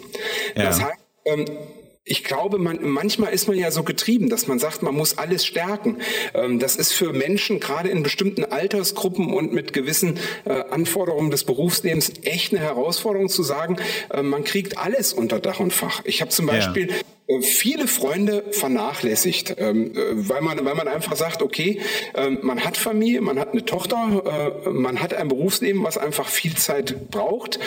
Ja. 0.57 0.64
Das 0.64 0.83
heißt, 0.83 0.99
ähm, 1.27 1.44
ich 2.05 2.25
glaube, 2.25 2.59
man, 2.59 2.79
manchmal 2.83 3.33
ist 3.33 3.47
man 3.47 3.59
ja 3.59 3.71
so 3.71 3.83
getrieben, 3.83 4.31
dass 4.31 4.47
man 4.47 4.59
sagt, 4.59 4.83
man 4.83 4.95
muss 4.95 5.19
alles 5.19 5.45
stärken. 5.45 5.99
Ähm, 6.35 6.59
das 6.59 6.77
ist 6.77 6.93
für 6.93 7.13
Menschen 7.13 7.61
gerade 7.61 7.89
in 7.91 8.03
bestimmten 8.03 8.45
Altersgruppen 8.45 9.33
und 9.33 9.53
mit 9.53 9.73
gewissen 9.73 10.19
äh, 10.45 10.63
Anforderungen 10.71 11.31
des 11.31 11.45
Berufslebens 11.45 12.13
echt 12.23 12.53
eine 12.53 12.63
Herausforderung 12.63 13.29
zu 13.29 13.43
sagen, 13.43 13.77
äh, 14.11 14.23
man 14.23 14.45
kriegt 14.45 14.79
alles 14.79 15.13
unter 15.13 15.41
Dach 15.41 15.61
und 15.61 15.73
Fach. 15.73 16.03
Ich 16.05 16.21
habe 16.21 16.31
zum 16.31 16.47
Beispiel 16.47 16.89
ja 16.89 16.97
viele 17.40 17.87
Freunde 17.87 18.45
vernachlässigt, 18.51 19.55
ähm, 19.59 19.93
weil 20.12 20.40
man, 20.40 20.64
weil 20.64 20.75
man 20.75 20.88
einfach 20.88 21.16
sagt, 21.16 21.43
okay, 21.43 21.81
ähm, 22.14 22.38
man 22.43 22.64
hat 22.64 22.77
Familie, 22.77 23.21
man 23.21 23.38
hat 23.38 23.53
eine 23.53 23.64
Tochter, 23.64 24.61
man 24.71 25.01
hat 25.01 25.14
ein 25.14 25.29
Berufsleben, 25.29 25.83
was 25.85 25.99
einfach 25.99 26.29
viel 26.29 26.57
Zeit 26.57 27.11
braucht. 27.11 27.59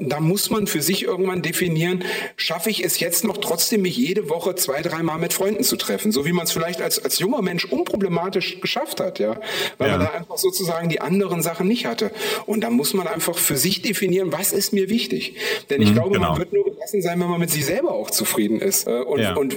da 0.00 0.20
muss 0.20 0.50
man 0.50 0.66
für 0.66 0.82
sich 0.82 1.04
irgendwann 1.04 1.42
definieren, 1.42 2.04
schaffe 2.36 2.70
ich 2.70 2.84
es 2.84 3.00
jetzt 3.00 3.24
noch 3.24 3.38
trotzdem 3.38 3.68
trotzdem 3.68 3.82
mich 3.82 3.96
jede 3.96 4.30
Woche 4.30 4.54
zwei, 4.54 4.82
dreimal 4.82 5.18
mit 5.18 5.32
Freunden 5.32 5.62
zu 5.62 5.76
treffen, 5.76 6.10
so 6.10 6.24
wie 6.24 6.32
man 6.32 6.44
es 6.44 6.52
vielleicht 6.52 6.80
als, 6.80 7.04
als 7.04 7.18
junger 7.18 7.42
Mensch 7.42 7.66
unproblematisch 7.66 8.60
geschafft 8.60 9.00
hat, 9.00 9.18
ja, 9.18 9.40
weil 9.78 9.90
ja. 9.90 9.98
man 9.98 10.06
da 10.06 10.12
einfach 10.12 10.38
sozusagen 10.38 10.88
die 10.88 11.00
anderen 11.00 11.42
Sachen 11.42 11.68
nicht 11.68 11.84
hatte. 11.84 12.10
Und 12.46 12.62
da 12.62 12.70
muss 12.70 12.94
man 12.94 13.06
einfach 13.06 13.36
für 13.36 13.56
sich 13.56 13.82
definieren, 13.82 14.32
was 14.32 14.52
ist 14.52 14.72
mir 14.72 14.88
wichtig. 14.88 15.34
Denn 15.70 15.82
ich 15.82 15.90
mhm, 15.90 15.94
glaube, 15.94 16.14
genau. 16.14 16.30
man 16.30 16.38
wird 16.38 16.52
nur 16.52 16.64
gelassen 16.64 17.02
sein, 17.02 17.20
wenn 17.20 17.28
man 17.28 17.40
mit 17.40 17.50
sich 17.50 17.66
selber 17.66 17.92
auch 17.92 18.10
zufrieden 18.10 18.60
ist. 18.60 18.87
Äh, 18.88 19.02
und, 19.02 19.20
ja. 19.20 19.34
und 19.36 19.56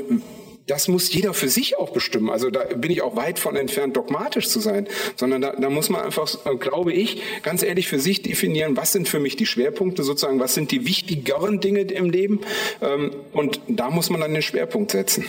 das 0.68 0.88
muss 0.88 1.12
jeder 1.12 1.34
für 1.34 1.50
sich 1.50 1.78
auch 1.78 1.90
bestimmen. 1.90 2.30
Also 2.30 2.50
da 2.50 2.64
bin 2.64 2.92
ich 2.92 3.02
auch 3.02 3.16
weit 3.16 3.40
von 3.40 3.56
entfernt, 3.56 3.98
dogmatisch 3.98 4.48
zu 4.48 4.60
sein, 4.60 4.88
sondern 5.16 5.42
da, 5.42 5.54
da 5.54 5.70
muss 5.70 5.90
man 5.90 6.02
einfach, 6.02 6.30
äh, 6.46 6.56
glaube 6.56 6.94
ich, 6.94 7.22
ganz 7.44 7.64
ehrlich 7.64 7.88
für 7.88 8.00
sich 8.00 8.22
definieren, 8.22 8.78
was 8.78 8.92
sind 8.92 9.10
für 9.10 9.20
mich 9.20 9.36
die 9.36 9.46
Schwerpunkte 9.46 10.04
sozusagen, 10.04 10.40
was 10.40 10.54
sind 10.54 10.72
die 10.72 10.86
wichtigeren 10.86 11.60
Dinge 11.60 11.82
im 11.82 12.10
Leben 12.10 12.42
ähm, 12.82 13.12
und 13.34 13.60
da 13.68 13.90
muss 13.90 14.10
man 14.10 14.22
dann 14.22 14.34
den 14.34 14.44
Schwerpunkt 14.44 14.92
setzen. 14.92 15.26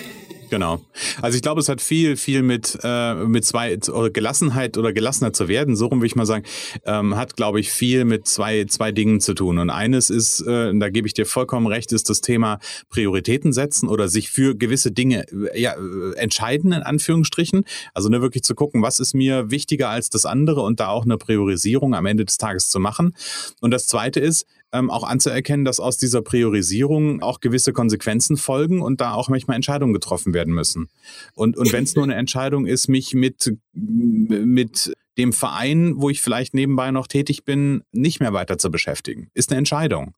Genau. 0.52 0.82
Also 1.22 1.36
ich 1.36 1.40
glaube, 1.40 1.62
es 1.62 1.70
hat 1.70 1.80
viel, 1.80 2.14
viel 2.18 2.42
mit, 2.42 2.78
äh, 2.82 3.14
mit 3.14 3.42
zwei, 3.46 3.78
oder 3.90 4.10
Gelassenheit 4.10 4.76
oder 4.76 4.92
gelassener 4.92 5.32
zu 5.32 5.48
werden, 5.48 5.76
so 5.76 5.86
rum 5.86 6.02
will 6.02 6.06
ich 6.06 6.14
mal 6.14 6.26
sagen, 6.26 6.44
ähm, 6.84 7.16
hat, 7.16 7.36
glaube 7.36 7.58
ich, 7.58 7.72
viel 7.72 8.04
mit 8.04 8.26
zwei, 8.26 8.66
zwei 8.66 8.92
Dingen 8.92 9.22
zu 9.22 9.32
tun. 9.32 9.56
Und 9.58 9.70
eines 9.70 10.10
ist, 10.10 10.42
äh, 10.42 10.78
da 10.78 10.90
gebe 10.90 11.06
ich 11.06 11.14
dir 11.14 11.24
vollkommen 11.24 11.66
recht, 11.68 11.90
ist 11.92 12.10
das 12.10 12.20
Thema 12.20 12.58
Prioritäten 12.90 13.54
setzen 13.54 13.88
oder 13.88 14.08
sich 14.08 14.28
für 14.28 14.54
gewisse 14.54 14.92
Dinge 14.92 15.24
äh, 15.54 15.58
ja, 15.58 15.72
äh, 15.72 16.16
entscheiden, 16.16 16.72
in 16.72 16.82
Anführungsstrichen. 16.82 17.64
Also 17.94 18.10
ne, 18.10 18.20
wirklich 18.20 18.42
zu 18.42 18.54
gucken, 18.54 18.82
was 18.82 19.00
ist 19.00 19.14
mir 19.14 19.50
wichtiger 19.50 19.88
als 19.88 20.10
das 20.10 20.26
andere 20.26 20.60
und 20.60 20.80
da 20.80 20.88
auch 20.88 21.06
eine 21.06 21.16
Priorisierung 21.16 21.94
am 21.94 22.04
Ende 22.04 22.26
des 22.26 22.36
Tages 22.36 22.68
zu 22.68 22.78
machen. 22.78 23.16
Und 23.62 23.70
das 23.70 23.86
zweite 23.86 24.20
ist, 24.20 24.44
ähm, 24.72 24.90
auch 24.90 25.04
anzuerkennen, 25.04 25.64
dass 25.64 25.80
aus 25.80 25.96
dieser 25.96 26.22
Priorisierung 26.22 27.22
auch 27.22 27.40
gewisse 27.40 27.72
Konsequenzen 27.72 28.36
folgen 28.36 28.80
und 28.80 29.00
da 29.00 29.14
auch 29.14 29.28
manchmal 29.28 29.56
Entscheidungen 29.56 29.92
getroffen 29.92 30.34
werden 30.34 30.54
müssen. 30.54 30.88
Und, 31.34 31.56
und 31.56 31.72
wenn 31.72 31.84
es 31.84 31.94
nur 31.94 32.04
eine 32.04 32.14
Entscheidung 32.14 32.66
ist, 32.66 32.88
mich 32.88 33.14
mit, 33.14 33.56
mit 33.74 34.92
dem 35.18 35.32
Verein, 35.32 35.94
wo 35.96 36.10
ich 36.10 36.20
vielleicht 36.20 36.54
nebenbei 36.54 36.90
noch 36.90 37.06
tätig 37.06 37.44
bin, 37.44 37.82
nicht 37.92 38.20
mehr 38.20 38.32
weiter 38.32 38.58
zu 38.58 38.70
beschäftigen. 38.70 39.30
Ist 39.34 39.50
eine 39.50 39.58
Entscheidung. 39.58 40.14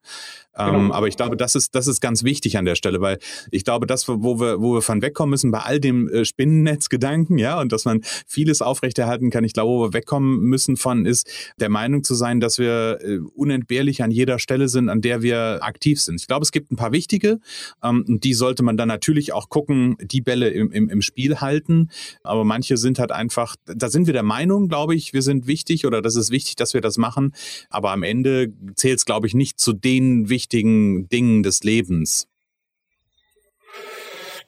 Ähm, 0.57 0.67
genau. 0.67 0.79
Ähm, 0.79 0.93
aber 0.93 1.09
ich 1.09 1.17
glaube, 1.17 1.37
das 1.37 1.55
ist, 1.55 1.75
das 1.75 1.87
ist 1.87 2.01
ganz 2.01 2.23
wichtig 2.23 2.57
an 2.59 2.65
der 2.65 2.77
Stelle, 2.77 3.01
weil 3.01 3.19
ich 3.51 3.65
glaube, 3.65 3.87
das, 3.87 4.09
wo 4.09 4.39
wir, 4.39 4.61
wo 4.61 4.75
wir 4.75 4.83
von 4.83 5.03
wegkommen 5.03 5.31
müssen, 5.31 5.51
bei 5.51 5.61
all 5.61 5.81
dem 5.81 6.09
äh, 6.09 6.25
Spinnennetzgedanken, 6.25 7.39
ja, 7.39 7.61
und 7.61 7.73
dass 7.73 7.85
man 7.85 8.03
vieles 8.27 8.63
aufrechterhalten 8.63 9.31
kann, 9.31 9.45
ich 9.45 9.53
glaube, 9.53 9.73
wo 9.73 9.83
wir 9.87 9.93
wegkommen 9.93 10.41
müssen 10.41 10.77
von, 10.77 11.07
ist 11.07 11.29
der 11.59 11.69
Meinung 11.69 12.05
zu 12.05 12.15
sein, 12.15 12.41
dass 12.41 12.59
wir 12.59 12.99
äh, 13.01 13.19
unentbehrlich 13.35 14.03
an 14.03 14.11
jeder 14.11 14.39
Stelle 14.39 14.69
sind, 14.69 14.89
an 14.89 15.01
der 15.01 15.23
wir 15.23 15.59
aktiv 15.63 16.01
sind. 16.01 16.21
Ich 16.21 16.29
glaube, 16.29 16.45
es 16.45 16.53
gibt 16.53 16.71
ein 16.71 16.77
paar 16.77 16.93
wichtige, 16.93 17.41
ähm, 17.83 18.05
und 18.07 18.25
die 18.25 18.35
sollte 18.35 18.63
man 18.63 18.77
dann 18.77 18.89
natürlich 18.89 19.33
auch 19.33 19.49
gucken, 19.49 19.97
die 20.01 20.21
Bälle 20.21 20.51
im, 20.51 20.71
im, 20.71 20.89
im 20.89 21.03
Spiel 21.03 21.41
halten. 21.41 21.91
Aber 22.23 22.45
manche 22.45 22.77
sind 22.77 22.99
halt 22.99 23.11
einfach, 23.11 23.57
da 23.67 23.89
sind 23.89 24.07
wir 24.07 24.13
der 24.13 24.23
Meinung, 24.23 24.69
glaube 24.69 24.84
ich, 24.93 25.13
wir 25.13 25.23
sind 25.23 25.47
wichtig 25.47 25.87
oder 25.87 26.03
das 26.03 26.17
ist 26.17 26.31
wichtig, 26.31 26.57
dass 26.57 26.75
wir 26.75 26.81
das 26.81 26.99
machen. 26.99 27.35
Aber 27.71 27.93
am 27.93 28.03
Ende 28.03 28.53
zählt 28.75 28.99
es, 28.99 29.05
glaube 29.05 29.27
ich, 29.27 29.35
nicht 29.35 29.61
zu 29.61 29.73
den 29.73 30.29
wichtigen 30.29 31.09
Dingen 31.09 31.43
des 31.43 31.65
Lebens. 31.65 32.29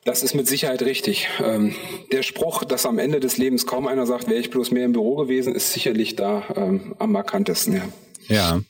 Das 0.04 0.22
ist 0.22 0.34
mit 0.34 0.46
Sicherheit 0.46 0.82
richtig. 0.82 1.28
Ähm, 1.42 1.74
der 2.12 2.22
Spruch, 2.22 2.62
dass 2.62 2.86
am 2.86 3.00
Ende 3.00 3.18
des 3.18 3.38
Lebens 3.38 3.66
kaum 3.66 3.88
einer 3.88 4.06
sagt, 4.06 4.28
wäre 4.28 4.38
ich 4.38 4.50
bloß 4.50 4.70
mehr 4.70 4.84
im 4.84 4.92
Büro 4.92 5.16
gewesen, 5.16 5.54
ist 5.54 5.72
sicherlich 5.72 6.14
da 6.14 6.44
ähm, 6.54 6.94
am 7.00 7.10
markantesten. 7.10 7.74
Ja. 7.74 7.82
ja. 8.28 8.60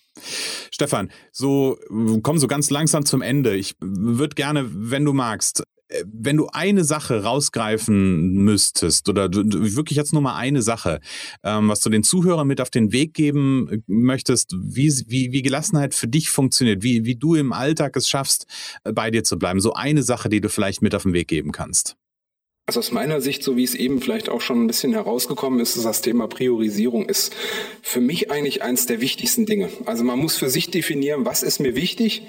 Stefan, 0.70 1.10
so 1.32 1.78
komm 2.22 2.38
so 2.38 2.46
ganz 2.46 2.70
langsam 2.70 3.04
zum 3.04 3.20
Ende. 3.20 3.54
Ich 3.54 3.74
würde 3.80 4.34
gerne, 4.34 4.66
wenn 4.72 5.04
du 5.04 5.12
magst, 5.12 5.60
äh, 5.60 5.64
wenn 6.04 6.36
du 6.36 6.48
eine 6.48 6.84
Sache 6.84 7.22
rausgreifen 7.22 8.32
müsstest 8.32 9.08
oder 9.08 9.28
du, 9.28 9.44
du, 9.44 9.76
wirklich 9.76 9.96
jetzt 9.96 10.12
nur 10.12 10.22
mal 10.22 10.36
eine 10.36 10.62
Sache, 10.62 11.00
ähm, 11.44 11.68
was 11.68 11.80
du 11.80 11.90
den 11.90 12.02
Zuhörern 12.02 12.46
mit 12.46 12.60
auf 12.60 12.70
den 12.70 12.92
Weg 12.92 13.14
geben 13.14 13.68
äh, 13.70 13.78
möchtest, 13.86 14.54
wie, 14.58 14.92
wie, 15.06 15.32
wie 15.32 15.42
Gelassenheit 15.42 15.94
für 15.94 16.08
dich 16.08 16.30
funktioniert, 16.30 16.82
wie, 16.82 17.04
wie 17.04 17.16
du 17.16 17.34
im 17.34 17.52
Alltag 17.52 17.96
es 17.96 18.08
schaffst, 18.08 18.46
äh, 18.84 18.92
bei 18.92 19.10
dir 19.10 19.24
zu 19.24 19.38
bleiben. 19.38 19.60
So 19.60 19.74
eine 19.74 20.02
Sache, 20.02 20.28
die 20.28 20.40
du 20.40 20.48
vielleicht 20.48 20.82
mit 20.82 20.94
auf 20.94 21.04
den 21.04 21.12
Weg 21.12 21.28
geben 21.28 21.52
kannst. 21.52 21.96
Also 22.68 22.80
aus 22.80 22.90
meiner 22.90 23.20
Sicht, 23.20 23.44
so 23.44 23.56
wie 23.56 23.62
es 23.62 23.76
eben 23.76 24.00
vielleicht 24.00 24.28
auch 24.28 24.40
schon 24.40 24.64
ein 24.64 24.66
bisschen 24.66 24.92
herausgekommen 24.92 25.60
ist, 25.60 25.76
ist 25.76 25.86
das 25.86 26.02
Thema 26.02 26.26
Priorisierung 26.26 27.08
ist 27.08 27.32
für 27.80 28.00
mich 28.00 28.32
eigentlich 28.32 28.60
eins 28.60 28.86
der 28.86 29.00
wichtigsten 29.00 29.46
Dinge. 29.46 29.68
Also 29.84 30.02
man 30.02 30.18
muss 30.18 30.36
für 30.36 30.50
sich 30.50 30.72
definieren, 30.72 31.24
was 31.24 31.44
ist 31.44 31.60
mir 31.60 31.76
wichtig, 31.76 32.22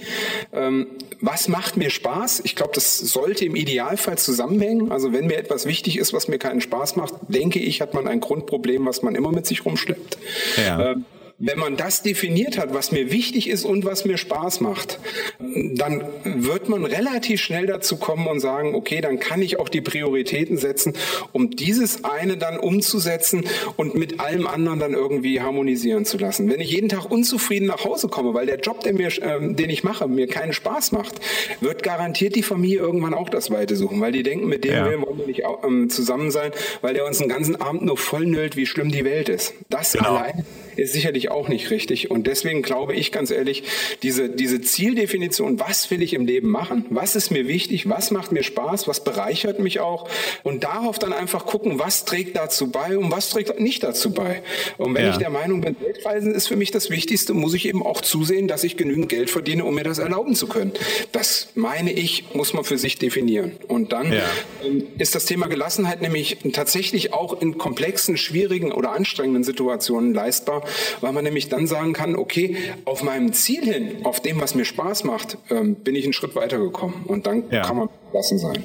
ähm, 0.54 0.86
was 1.22 1.48
macht 1.48 1.76
mir 1.76 1.90
Spaß. 1.90 2.42
Ich 2.46 2.56
glaube, 2.56 2.74
das 2.76 3.00
sollte 3.00 3.46
im 3.46 3.56
Idealfall 3.56 4.20
zusammenhängen. 4.20 4.92
Also 4.92 5.12
wenn 5.12 5.26
mir 5.26 5.38
etwas 5.38 5.66
wichtig 5.66 5.98
ist, 5.98 6.14
was 6.14 6.28
mir 6.28 6.38
keinen 6.38 6.62
Spaß 6.62 6.98
macht, 6.98 7.16
denke 7.30 7.58
ich, 7.58 7.82
hat 7.82 7.96
man 7.96 8.08
ein 8.08 8.20
Grundproblem, 8.20 8.86
was 8.86 9.02
man 9.02 9.16
immer 9.16 9.32
mit 9.32 9.48
sich 9.48 9.66
rumschleppt. 9.66 10.20
Ja. 10.58 10.92
Ähm, 10.92 11.06
wenn 11.40 11.60
man 11.60 11.78
das 11.78 12.02
definiert 12.02 12.58
hat, 12.58 12.74
was 12.74 12.92
mir 12.92 13.12
wichtig 13.12 13.48
ist 13.48 13.64
und 13.64 13.86
was 13.86 14.06
mir 14.06 14.18
Spaß 14.18 14.60
macht, 14.60 15.00
dann 15.40 16.04
wird 16.24 16.68
man 16.68 16.84
relativ 16.84 17.42
schnell 17.42 17.68
dazu 17.68 17.98
kommen 17.98 18.26
und 18.26 18.40
sagen, 18.40 18.74
okay, 18.74 19.02
dann 19.02 19.20
kann 19.20 19.44
ich 19.44 19.60
auch 19.60 19.70
die 19.70 19.82
Prioritäten 19.82 20.58
setzen, 20.58 20.94
um 21.34 21.52
dieses 21.52 22.04
eine 22.04 22.38
dann 22.38 22.58
umzusetzen 22.58 23.46
und 23.76 23.94
mit 23.94 24.20
allem 24.20 24.48
anderen 24.48 24.80
dann 24.80 24.94
irgendwie 24.94 25.40
harmonisieren 25.40 26.06
zu 26.06 26.18
lassen. 26.18 26.50
Wenn 26.50 26.60
ich 26.60 26.72
jeden 26.72 26.90
Tag 26.90 27.06
unzufrieden 27.06 27.68
nach 27.68 27.84
Hause 27.86 28.08
komme, 28.08 28.34
weil 28.34 28.48
der 28.48 28.60
Job, 28.60 28.82
der 28.82 28.94
mir, 28.94 29.08
äh, 29.08 29.54
den 29.54 29.70
ich 29.70 29.84
mache, 29.84 30.08
mir 30.08 30.28
keinen 30.28 30.54
Spaß 30.54 30.92
macht, 30.92 31.16
wird 31.62 31.84
garantiert 31.84 32.36
die 32.36 32.44
Familie 32.44 32.80
irgendwann 32.80 33.14
auch 33.14 33.30
das 33.30 33.52
Weite 33.52 33.76
suchen, 33.76 34.02
weil 34.02 34.12
die 34.12 34.24
denken, 34.24 34.48
mit 34.48 34.64
dem 34.64 34.74
ja. 34.74 34.86
wollen 34.86 35.20
wir 35.20 35.28
nicht 35.28 35.44
ähm, 35.64 35.92
zusammen 35.92 36.32
sein, 36.32 36.52
weil 36.82 36.96
der 36.96 37.06
uns 37.06 37.20
den 37.20 37.30
ganzen 37.30 37.62
Abend 37.62 37.84
nur 37.84 37.98
vollnüllt, 37.98 38.56
wie 38.56 38.66
schlimm 38.66 38.92
die 38.92 39.06
Welt 39.06 39.30
ist. 39.30 39.54
Das 39.70 39.94
genau. 39.94 40.16
allein 40.16 40.44
ist 40.78 40.94
sicherlich 40.94 41.32
auch 41.32 41.48
nicht 41.48 41.70
richtig. 41.70 42.12
Und 42.12 42.28
deswegen 42.28 42.62
glaube 42.62 42.94
ich 42.94 43.12
ganz 43.12 43.32
ehrlich, 43.32 43.64
diese, 44.04 44.30
diese 44.30 44.62
Zieldefinition, 44.62 45.60
was 45.60 45.90
will 45.92 46.02
ich 46.02 46.14
im 46.14 46.26
Leben 46.26 46.50
machen? 46.50 46.86
Was 46.90 47.16
ist 47.16 47.32
mir 47.32 47.48
wichtig? 47.48 47.90
Was 47.90 48.12
macht 48.12 48.32
mir 48.32 48.44
Spaß? 48.44 48.88
Was 48.88 49.04
bereichert 49.04 49.60
mich 49.60 49.80
auch? 49.80 50.10
Und 50.44 50.64
darauf 50.64 51.00
dann 51.00 51.14
einfach 51.14 51.46
gucken, 51.46 51.80
was 51.80 52.06
trägt 52.06 52.38
dazu 52.38 52.72
bei 52.72 52.98
und 52.98 53.12
was 53.12 53.30
trägt 53.30 53.60
nicht 53.60 53.84
dazu 53.84 54.12
bei. 54.12 54.42
Und 54.78 54.96
wenn 54.96 55.06
ja. 55.06 55.12
ich 55.12 55.18
der 55.18 55.30
Meinung 55.30 55.62
bin, 55.62 55.76
Weltreisen 55.80 56.34
ist 56.34 56.48
für 56.48 56.56
mich 56.56 56.72
das 56.72 56.90
Wichtigste, 56.90 57.34
muss 57.34 57.54
ich 57.54 57.68
eben 57.68 57.84
auch 57.84 58.02
zusehen, 58.02 58.48
dass 58.48 58.64
ich 58.64 58.78
genügend 58.78 59.10
Geld 59.10 59.30
verdiene, 59.30 59.66
um 59.66 59.76
mir 59.76 59.84
das 59.84 60.00
erlauben 60.00 60.36
zu 60.36 60.48
können. 60.48 60.72
Das 61.12 61.50
meine 61.56 61.92
ich, 61.92 62.34
muss 62.34 62.54
man 62.54 62.64
für 62.64 62.78
sich 62.78 62.98
definieren. 62.98 63.54
Und 63.68 63.92
dann 63.92 64.12
ja. 64.12 64.24
Ähm, 64.66 64.84
ist 64.98 65.16
das 65.16 65.26
Thema 65.26 65.48
Gelassenheit 65.48 66.02
nämlich 66.02 66.38
tatsächlich 66.54 67.14
auch 67.14 67.42
in 67.42 67.58
komplexen, 67.58 68.18
schwierigen 68.18 68.72
oder 68.72 68.92
anstrengenden 68.92 69.44
Situationen 69.44 70.14
leistbar, 70.14 70.64
weil 71.02 71.14
man 71.14 71.24
nämlich 71.24 71.50
dann 71.50 71.68
sagen 71.68 71.94
kann, 71.94 72.16
okay, 72.16 72.58
auf 72.86 73.04
meinem 73.04 73.34
Ziel 73.34 73.64
hin, 73.64 74.06
auf 74.06 74.20
dem, 74.20 74.42
was 74.42 74.56
mir 74.56 74.66
Spaß 74.66 75.04
macht, 75.04 75.38
ähm, 75.50 75.76
bin 75.76 75.96
ich 75.96 76.04
einen 76.04 76.14
Schritt 76.14 76.36
weitergekommen 76.36 77.04
und 77.06 77.28
dann 77.28 77.44
ja. 77.52 77.64
kann 77.64 77.78
man 77.78 77.90
gelassen 78.12 78.38
sein. 78.38 78.64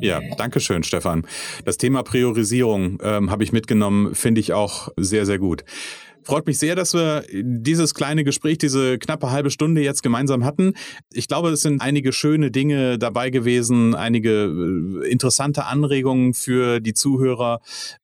Ja, 0.00 0.20
danke 0.36 0.60
schön, 0.60 0.82
Stefan. 0.82 1.26
Das 1.64 1.78
Thema 1.78 2.02
Priorisierung 2.02 2.98
ähm, 3.02 3.30
habe 3.30 3.44
ich 3.44 3.52
mitgenommen, 3.52 4.14
finde 4.14 4.40
ich 4.40 4.52
auch 4.52 4.88
sehr, 4.96 5.26
sehr 5.26 5.38
gut. 5.38 5.64
Freut 6.26 6.48
mich 6.48 6.58
sehr, 6.58 6.74
dass 6.74 6.92
wir 6.92 7.24
dieses 7.32 7.94
kleine 7.94 8.24
Gespräch, 8.24 8.58
diese 8.58 8.98
knappe 8.98 9.30
halbe 9.30 9.48
Stunde 9.48 9.80
jetzt 9.80 10.02
gemeinsam 10.02 10.44
hatten. 10.44 10.74
Ich 11.12 11.28
glaube, 11.28 11.50
es 11.50 11.60
sind 11.62 11.80
einige 11.80 12.12
schöne 12.12 12.50
Dinge 12.50 12.98
dabei 12.98 13.30
gewesen, 13.30 13.94
einige 13.94 14.46
äh, 15.04 15.08
interessante 15.08 15.66
Anregungen 15.66 16.34
für 16.34 16.80
die 16.80 16.94
Zuhörer. 16.94 17.60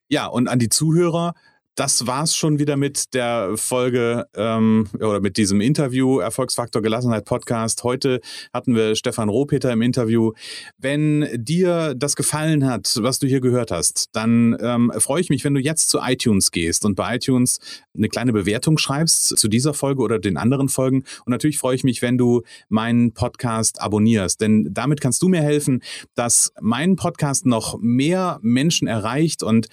Ja, 0.09 0.27
und 0.27 0.49
an 0.49 0.61
die 0.61 0.69
Zuhörer, 0.69 1.35
das 1.74 2.06
war's 2.06 2.37
schon 2.37 2.58
wieder 2.58 2.76
mit 2.76 3.14
der 3.14 3.52
Folge 3.56 4.26
ähm, 4.35 4.88
oder 4.94 5.20
mit 5.20 5.38
diesem 5.38 5.62
Interview 5.62 6.18
Erfolgsfaktor 6.18 6.82
Gelassenheit 6.82 7.24
Podcast. 7.24 7.82
Heute 7.82 8.20
hatten 8.52 8.74
wir 8.74 8.94
Stefan 8.94 9.30
Rohpeter 9.30 9.72
im 9.72 9.80
Interview. 9.80 10.32
Wenn 10.76 11.28
dir 11.32 11.94
das 11.94 12.14
gefallen 12.14 12.66
hat, 12.66 12.98
was 13.00 13.18
du 13.18 13.26
hier 13.26 13.40
gehört 13.40 13.70
hast, 13.70 14.11
dann 14.12 14.56
ähm, 14.61 14.92
freue 14.98 15.22
ich 15.22 15.30
mich, 15.30 15.44
wenn 15.44 15.54
du 15.54 15.61
jetzt 15.61 15.88
zu 15.88 16.00
iTunes 16.02 16.50
gehst 16.50 16.85
und 16.85 16.94
bei 16.94 17.16
iTunes 17.16 17.58
eine 17.96 18.08
kleine 18.08 18.35
Bewertung 18.35 18.76
schreibst 18.76 19.38
zu 19.38 19.48
dieser 19.48 19.72
Folge 19.72 20.02
oder 20.02 20.18
den 20.18 20.37
anderen 20.37 20.68
Folgen. 20.68 21.04
Und 21.24 21.30
natürlich 21.30 21.58
freue 21.58 21.74
ich 21.74 21.85
mich, 21.85 22.02
wenn 22.02 22.18
du 22.18 22.42
meinen 22.68 23.12
Podcast 23.12 23.80
abonnierst, 23.80 24.42
denn 24.42 24.68
damit 24.70 25.00
kannst 25.00 25.22
du 25.22 25.28
mir 25.28 25.40
helfen, 25.40 25.82
dass 26.14 26.52
mein 26.61 26.96
Podcast 26.96 27.46
noch 27.46 27.78
mehr 27.80 28.38
Menschen 28.42 28.88
erreicht 28.88 29.42
und 29.42 29.68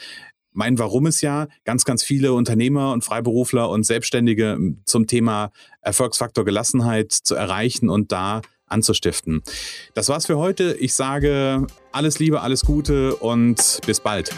mein 0.51 0.79
Warum 0.79 1.05
ist 1.05 1.21
ja, 1.21 1.47
ganz, 1.63 1.85
ganz 1.85 2.03
viele 2.03 2.33
Unternehmer 2.33 2.91
und 2.93 3.03
Freiberufler 3.03 3.69
und 3.69 3.85
Selbstständige 3.85 4.57
zum 4.85 5.07
Thema 5.07 5.51
Erfolgsfaktor 5.81 6.45
Gelassenheit 6.45 7.11
zu 7.11 7.35
erreichen 7.35 7.89
und 7.89 8.11
da 8.11 8.41
anzustiften. 8.65 9.41
Das 9.93 10.09
war's 10.09 10.27
für 10.27 10.37
heute. 10.37 10.75
Ich 10.79 10.93
sage 10.93 11.65
alles 11.91 12.19
Liebe, 12.19 12.41
alles 12.41 12.61
Gute 12.61 13.15
und 13.15 13.79
bis 13.85 13.99
bald. 13.99 14.31